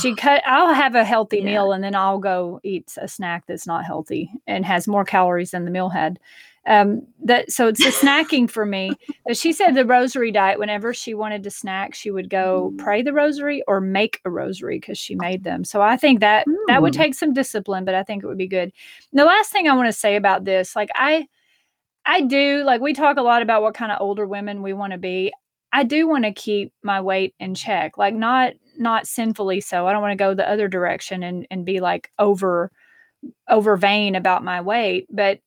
She 0.00 0.14
cut. 0.14 0.42
I'll 0.46 0.72
have 0.72 0.94
a 0.94 1.04
healthy 1.04 1.38
yeah. 1.38 1.44
meal 1.44 1.72
and 1.72 1.84
then 1.84 1.94
I'll 1.94 2.18
go 2.18 2.58
eat 2.64 2.90
a 2.96 3.06
snack 3.06 3.44
that's 3.46 3.66
not 3.66 3.84
healthy 3.84 4.30
and 4.46 4.64
has 4.64 4.88
more 4.88 5.04
calories 5.04 5.50
than 5.50 5.66
the 5.66 5.70
meal 5.70 5.90
had 5.90 6.18
um 6.66 7.02
that 7.22 7.50
so 7.50 7.68
it's 7.68 7.84
a 7.84 7.90
snacking 7.90 8.48
for 8.48 8.64
me. 8.64 8.92
But 9.26 9.36
she 9.36 9.52
said 9.52 9.74
the 9.74 9.84
rosary 9.84 10.32
diet 10.32 10.58
whenever 10.58 10.94
she 10.94 11.14
wanted 11.14 11.42
to 11.44 11.50
snack 11.50 11.94
she 11.94 12.10
would 12.10 12.30
go 12.30 12.72
pray 12.78 13.02
the 13.02 13.12
rosary 13.12 13.62
or 13.68 13.80
make 13.80 14.20
a 14.24 14.30
rosary 14.30 14.78
because 14.78 14.98
she 14.98 15.14
made 15.14 15.44
them. 15.44 15.64
So 15.64 15.82
i 15.82 15.96
think 15.96 16.20
that 16.20 16.46
that 16.68 16.82
would 16.82 16.92
take 16.92 17.14
some 17.14 17.32
discipline 17.32 17.84
but 17.84 17.94
i 17.94 18.02
think 18.02 18.22
it 18.22 18.26
would 18.26 18.38
be 18.38 18.48
good. 18.48 18.72
And 19.12 19.20
the 19.20 19.24
last 19.24 19.52
thing 19.52 19.68
i 19.68 19.74
want 19.74 19.88
to 19.88 19.92
say 19.92 20.16
about 20.16 20.44
this 20.44 20.74
like 20.74 20.90
i 20.94 21.26
i 22.06 22.20
do 22.20 22.62
like 22.64 22.80
we 22.80 22.92
talk 22.94 23.16
a 23.16 23.22
lot 23.22 23.42
about 23.42 23.62
what 23.62 23.74
kind 23.74 23.92
of 23.92 23.98
older 24.00 24.26
women 24.26 24.62
we 24.62 24.72
want 24.72 24.92
to 24.92 24.98
be. 24.98 25.32
I 25.72 25.82
do 25.82 26.06
want 26.06 26.24
to 26.24 26.32
keep 26.32 26.72
my 26.82 27.00
weight 27.00 27.34
in 27.40 27.54
check 27.54 27.98
like 27.98 28.14
not 28.14 28.54
not 28.78 29.06
sinfully 29.06 29.60
so. 29.60 29.86
I 29.86 29.92
don't 29.92 30.02
want 30.02 30.12
to 30.12 30.22
go 30.24 30.34
the 30.34 30.48
other 30.48 30.68
direction 30.68 31.22
and 31.22 31.46
and 31.50 31.64
be 31.64 31.80
like 31.80 32.10
over 32.18 32.70
over 33.48 33.76
vain 33.76 34.14
about 34.14 34.44
my 34.44 34.60
weight, 34.60 35.06
but 35.10 35.40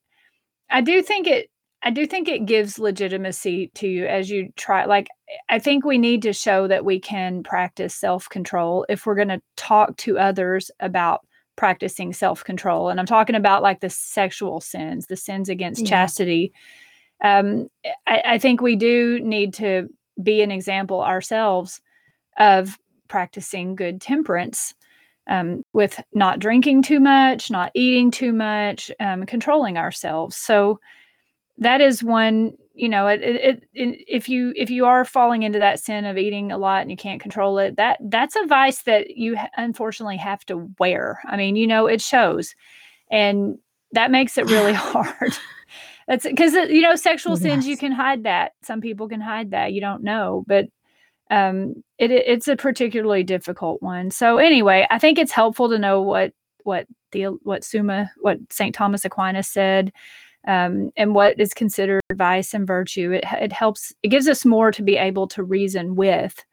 I 0.70 0.80
do 0.80 1.02
think 1.02 1.26
it 1.26 1.50
I 1.82 1.90
do 1.90 2.06
think 2.06 2.28
it 2.28 2.44
gives 2.44 2.78
legitimacy 2.78 3.70
to 3.76 3.86
you 3.86 4.06
as 4.06 4.28
you 4.30 4.52
try 4.56 4.84
like 4.84 5.08
I 5.48 5.58
think 5.58 5.84
we 5.84 5.98
need 5.98 6.22
to 6.22 6.32
show 6.32 6.66
that 6.66 6.84
we 6.84 6.98
can 6.98 7.42
practice 7.42 7.94
self-control 7.94 8.86
if 8.88 9.06
we're 9.06 9.14
going 9.14 9.28
to 9.28 9.42
talk 9.56 9.96
to 9.98 10.18
others 10.18 10.70
about 10.80 11.20
practicing 11.56 12.12
self-control 12.12 12.88
and 12.88 12.98
I'm 13.00 13.06
talking 13.06 13.36
about 13.36 13.62
like 13.62 13.80
the 13.80 13.90
sexual 13.90 14.60
sins, 14.60 15.06
the 15.06 15.16
sins 15.16 15.48
against 15.48 15.82
Yeah. 15.82 15.88
chastity. 15.88 16.52
Um 17.22 17.68
I, 18.06 18.22
I 18.24 18.38
think 18.38 18.60
we 18.60 18.76
do 18.76 19.20
need 19.20 19.54
to 19.54 19.88
be 20.22 20.42
an 20.42 20.50
example 20.50 21.00
ourselves 21.02 21.80
of 22.38 22.76
practicing 23.08 23.74
good 23.74 24.00
temperance 24.00 24.74
um, 25.28 25.62
with 25.72 26.00
not 26.12 26.38
drinking 26.38 26.82
too 26.82 27.00
much, 27.00 27.50
not 27.50 27.70
eating 27.74 28.10
too 28.10 28.32
much, 28.32 28.90
um, 29.00 29.26
controlling 29.26 29.76
ourselves. 29.76 30.36
So 30.36 30.80
that 31.58 31.80
is 31.80 32.02
one. 32.02 32.52
You 32.74 32.88
know, 32.88 33.08
it, 33.08 33.20
it, 33.22 33.64
it, 33.74 34.04
if 34.06 34.28
you 34.28 34.52
if 34.54 34.70
you 34.70 34.86
are 34.86 35.04
falling 35.04 35.42
into 35.42 35.58
that 35.58 35.80
sin 35.80 36.04
of 36.04 36.16
eating 36.16 36.52
a 36.52 36.58
lot 36.58 36.82
and 36.82 36.90
you 36.90 36.96
can't 36.96 37.20
control 37.20 37.58
it, 37.58 37.76
that 37.76 37.98
that's 38.00 38.36
a 38.36 38.46
vice 38.46 38.82
that 38.82 39.16
you 39.16 39.36
unfortunately 39.56 40.16
have 40.18 40.44
to 40.46 40.70
wear. 40.78 41.20
I 41.26 41.36
mean, 41.36 41.56
you 41.56 41.66
know, 41.66 41.86
it 41.86 42.00
shows, 42.00 42.54
and 43.10 43.58
that 43.92 44.12
makes 44.12 44.38
it 44.38 44.46
really 44.46 44.72
hard. 44.74 45.36
That's 46.06 46.24
because 46.24 46.54
you 46.54 46.80
know 46.80 46.94
sexual 46.94 47.36
sins 47.36 47.66
you 47.66 47.76
can 47.76 47.92
hide 47.92 48.22
that. 48.24 48.52
Some 48.62 48.80
people 48.80 49.08
can 49.08 49.20
hide 49.20 49.50
that. 49.50 49.72
You 49.72 49.80
don't 49.80 50.02
know, 50.04 50.44
but 50.46 50.66
um 51.30 51.74
it, 51.98 52.10
it- 52.10 52.26
it's 52.26 52.48
a 52.48 52.56
particularly 52.56 53.22
difficult 53.24 53.82
one. 53.82 54.10
So 54.10 54.38
anyway 54.38 54.86
i 54.90 54.98
think 54.98 55.18
it's 55.18 55.32
helpful 55.32 55.68
to 55.70 55.78
know 55.78 56.02
what 56.02 56.32
what 56.64 56.86
the 57.12 57.24
what 57.42 57.64
summa 57.64 58.10
what 58.20 58.38
saint 58.50 58.74
thomas 58.74 59.04
aquinas 59.04 59.48
said 59.48 59.92
um 60.46 60.90
and 60.96 61.14
what 61.14 61.38
is 61.40 61.52
considered 61.54 62.00
vice 62.14 62.54
and 62.54 62.66
virtue. 62.66 63.12
It, 63.12 63.24
it 63.40 63.52
helps 63.52 63.92
it 64.02 64.08
gives 64.08 64.28
us 64.28 64.44
more 64.44 64.70
to 64.72 64.82
be 64.82 64.96
able 64.96 65.26
to 65.28 65.42
reason 65.42 65.96
with 65.96 66.44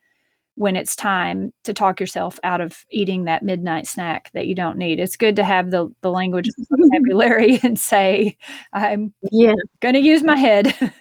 when 0.56 0.76
it's 0.78 0.96
time 0.96 1.54
to 1.66 1.74
talk 1.74 2.00
yourself 2.00 2.40
out 2.44 2.62
of 2.62 2.86
eating 2.90 3.26
that 3.26 3.44
midnight 3.44 3.86
snack 3.88 4.32
that 4.34 4.48
you 4.48 4.56
don't 4.56 4.78
need. 4.78 5.00
It's 5.02 5.18
good 5.18 5.36
to 5.36 5.44
have 5.44 5.70
the 5.72 5.90
the 6.02 6.10
language 6.12 6.50
and 6.58 6.68
vocabulary 6.70 7.60
and 7.64 7.78
say 7.80 8.38
i'm 8.74 9.14
Yeah. 9.32 9.54
gonna 9.82 10.00
use 10.00 10.24
my 10.24 10.38
head 10.38 10.74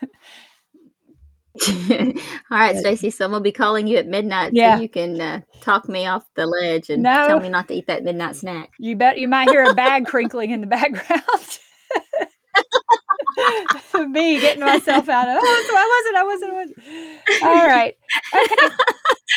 All 2.51 2.59
right, 2.59 2.77
Stacy. 2.77 3.11
Someone 3.11 3.41
will 3.41 3.45
be 3.45 3.53
calling 3.53 3.87
you 3.87 3.97
at 3.97 4.07
midnight 4.07 4.51
Yeah. 4.55 4.77
so 4.77 4.83
you 4.83 4.89
can 4.89 5.21
uh, 5.21 5.41
talk 5.61 5.89
me 5.89 6.07
off 6.07 6.25
the 6.35 6.47
ledge 6.47 6.91
and 6.91 7.03
No. 7.03 7.27
tell 7.29 7.41
me 7.41 7.49
not 7.49 7.69
to 7.69 7.75
eat 7.75 7.87
that 7.87 8.03
midnight 8.05 8.37
snack. 8.37 8.71
You 8.79 8.97
bet 8.97 9.19
you 9.19 9.29
might 9.29 9.49
hear 9.51 9.63
a 9.65 9.75
bag 9.75 10.07
crinkling 10.07 10.51
in 10.51 10.61
the 10.61 10.67
background. 10.67 11.23
Me 14.13 14.41
getting 14.41 14.61
myself 14.65 15.09
out 15.09 15.29
of 15.29 15.37
oh, 15.41 15.67
I 15.77 16.03
wasn't, 16.03 16.17
I 16.17 16.25
wasn't, 16.25 16.53
I 16.53 16.55
wasn't. 16.55 17.43
All 17.43 17.67
right. 17.67 17.95
Okay. 18.35 18.75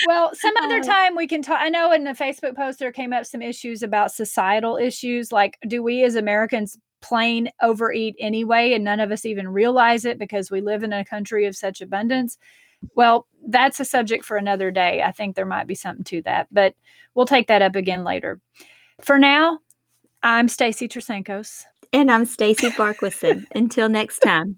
Well, 0.07 0.31
some 0.33 0.55
other 0.61 0.77
Uh. 0.79 0.83
time 0.83 1.15
we 1.15 1.27
can 1.27 1.41
talk. 1.41 1.59
I 1.59 1.69
know 1.69 1.91
in 1.91 2.03
the 2.03 2.11
Facebook 2.11 2.55
post 2.55 2.79
there 2.79 2.91
came 2.91 3.13
up 3.13 3.25
some 3.25 3.41
issues 3.41 3.81
about 3.83 4.11
societal 4.11 4.77
issues. 4.77 5.31
Like, 5.31 5.57
do 5.67 5.81
we 5.81 6.03
as 6.03 6.15
Americans 6.15 6.77
plain 7.01 7.49
overeat 7.61 8.15
anyway, 8.19 8.73
and 8.73 8.83
none 8.83 8.99
of 8.99 9.11
us 9.11 9.25
even 9.25 9.47
realize 9.47 10.05
it 10.05 10.19
because 10.19 10.51
we 10.51 10.61
live 10.61 10.83
in 10.83 10.93
a 10.93 11.05
country 11.05 11.45
of 11.45 11.55
such 11.55 11.81
abundance? 11.81 12.37
Well, 12.95 13.27
that's 13.47 13.79
a 13.79 13.85
subject 13.85 14.25
for 14.25 14.37
another 14.37 14.71
day. 14.71 15.01
I 15.01 15.11
think 15.11 15.35
there 15.35 15.45
might 15.45 15.67
be 15.67 15.75
something 15.75 16.03
to 16.05 16.21
that, 16.23 16.47
but 16.51 16.75
we'll 17.15 17.25
take 17.25 17.47
that 17.47 17.61
up 17.61 17.75
again 17.75 18.03
later. 18.03 18.39
For 19.01 19.17
now, 19.17 19.59
I'm 20.23 20.47
Stacy 20.47 20.87
Trasancos. 20.87 21.63
And 21.93 22.11
I'm 22.11 22.25
Stacy 22.25 22.69
Beckwith. 22.77 23.23
Until 23.55 23.89
next 23.89 24.19
time. 24.19 24.57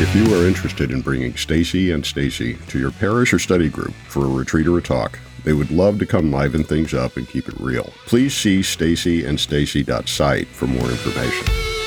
If 0.00 0.14
you 0.14 0.32
are 0.32 0.46
interested 0.46 0.92
in 0.92 1.00
bringing 1.00 1.36
Stacy 1.36 1.90
and 1.90 2.06
Stacy 2.06 2.54
to 2.68 2.78
your 2.78 2.92
parish 2.92 3.32
or 3.32 3.40
study 3.40 3.68
group 3.68 3.92
for 4.06 4.24
a 4.24 4.28
retreat 4.28 4.68
or 4.68 4.78
a 4.78 4.82
talk, 4.82 5.18
they 5.48 5.54
would 5.54 5.70
love 5.70 5.98
to 5.98 6.04
come 6.04 6.30
liven 6.30 6.62
things 6.62 6.92
up 6.92 7.16
and 7.16 7.26
keep 7.26 7.48
it 7.48 7.58
real. 7.58 7.90
Please 8.04 8.34
see 8.34 8.60
stacyandstacy.site 8.60 10.46
for 10.48 10.66
more 10.66 10.90
information. 10.90 11.77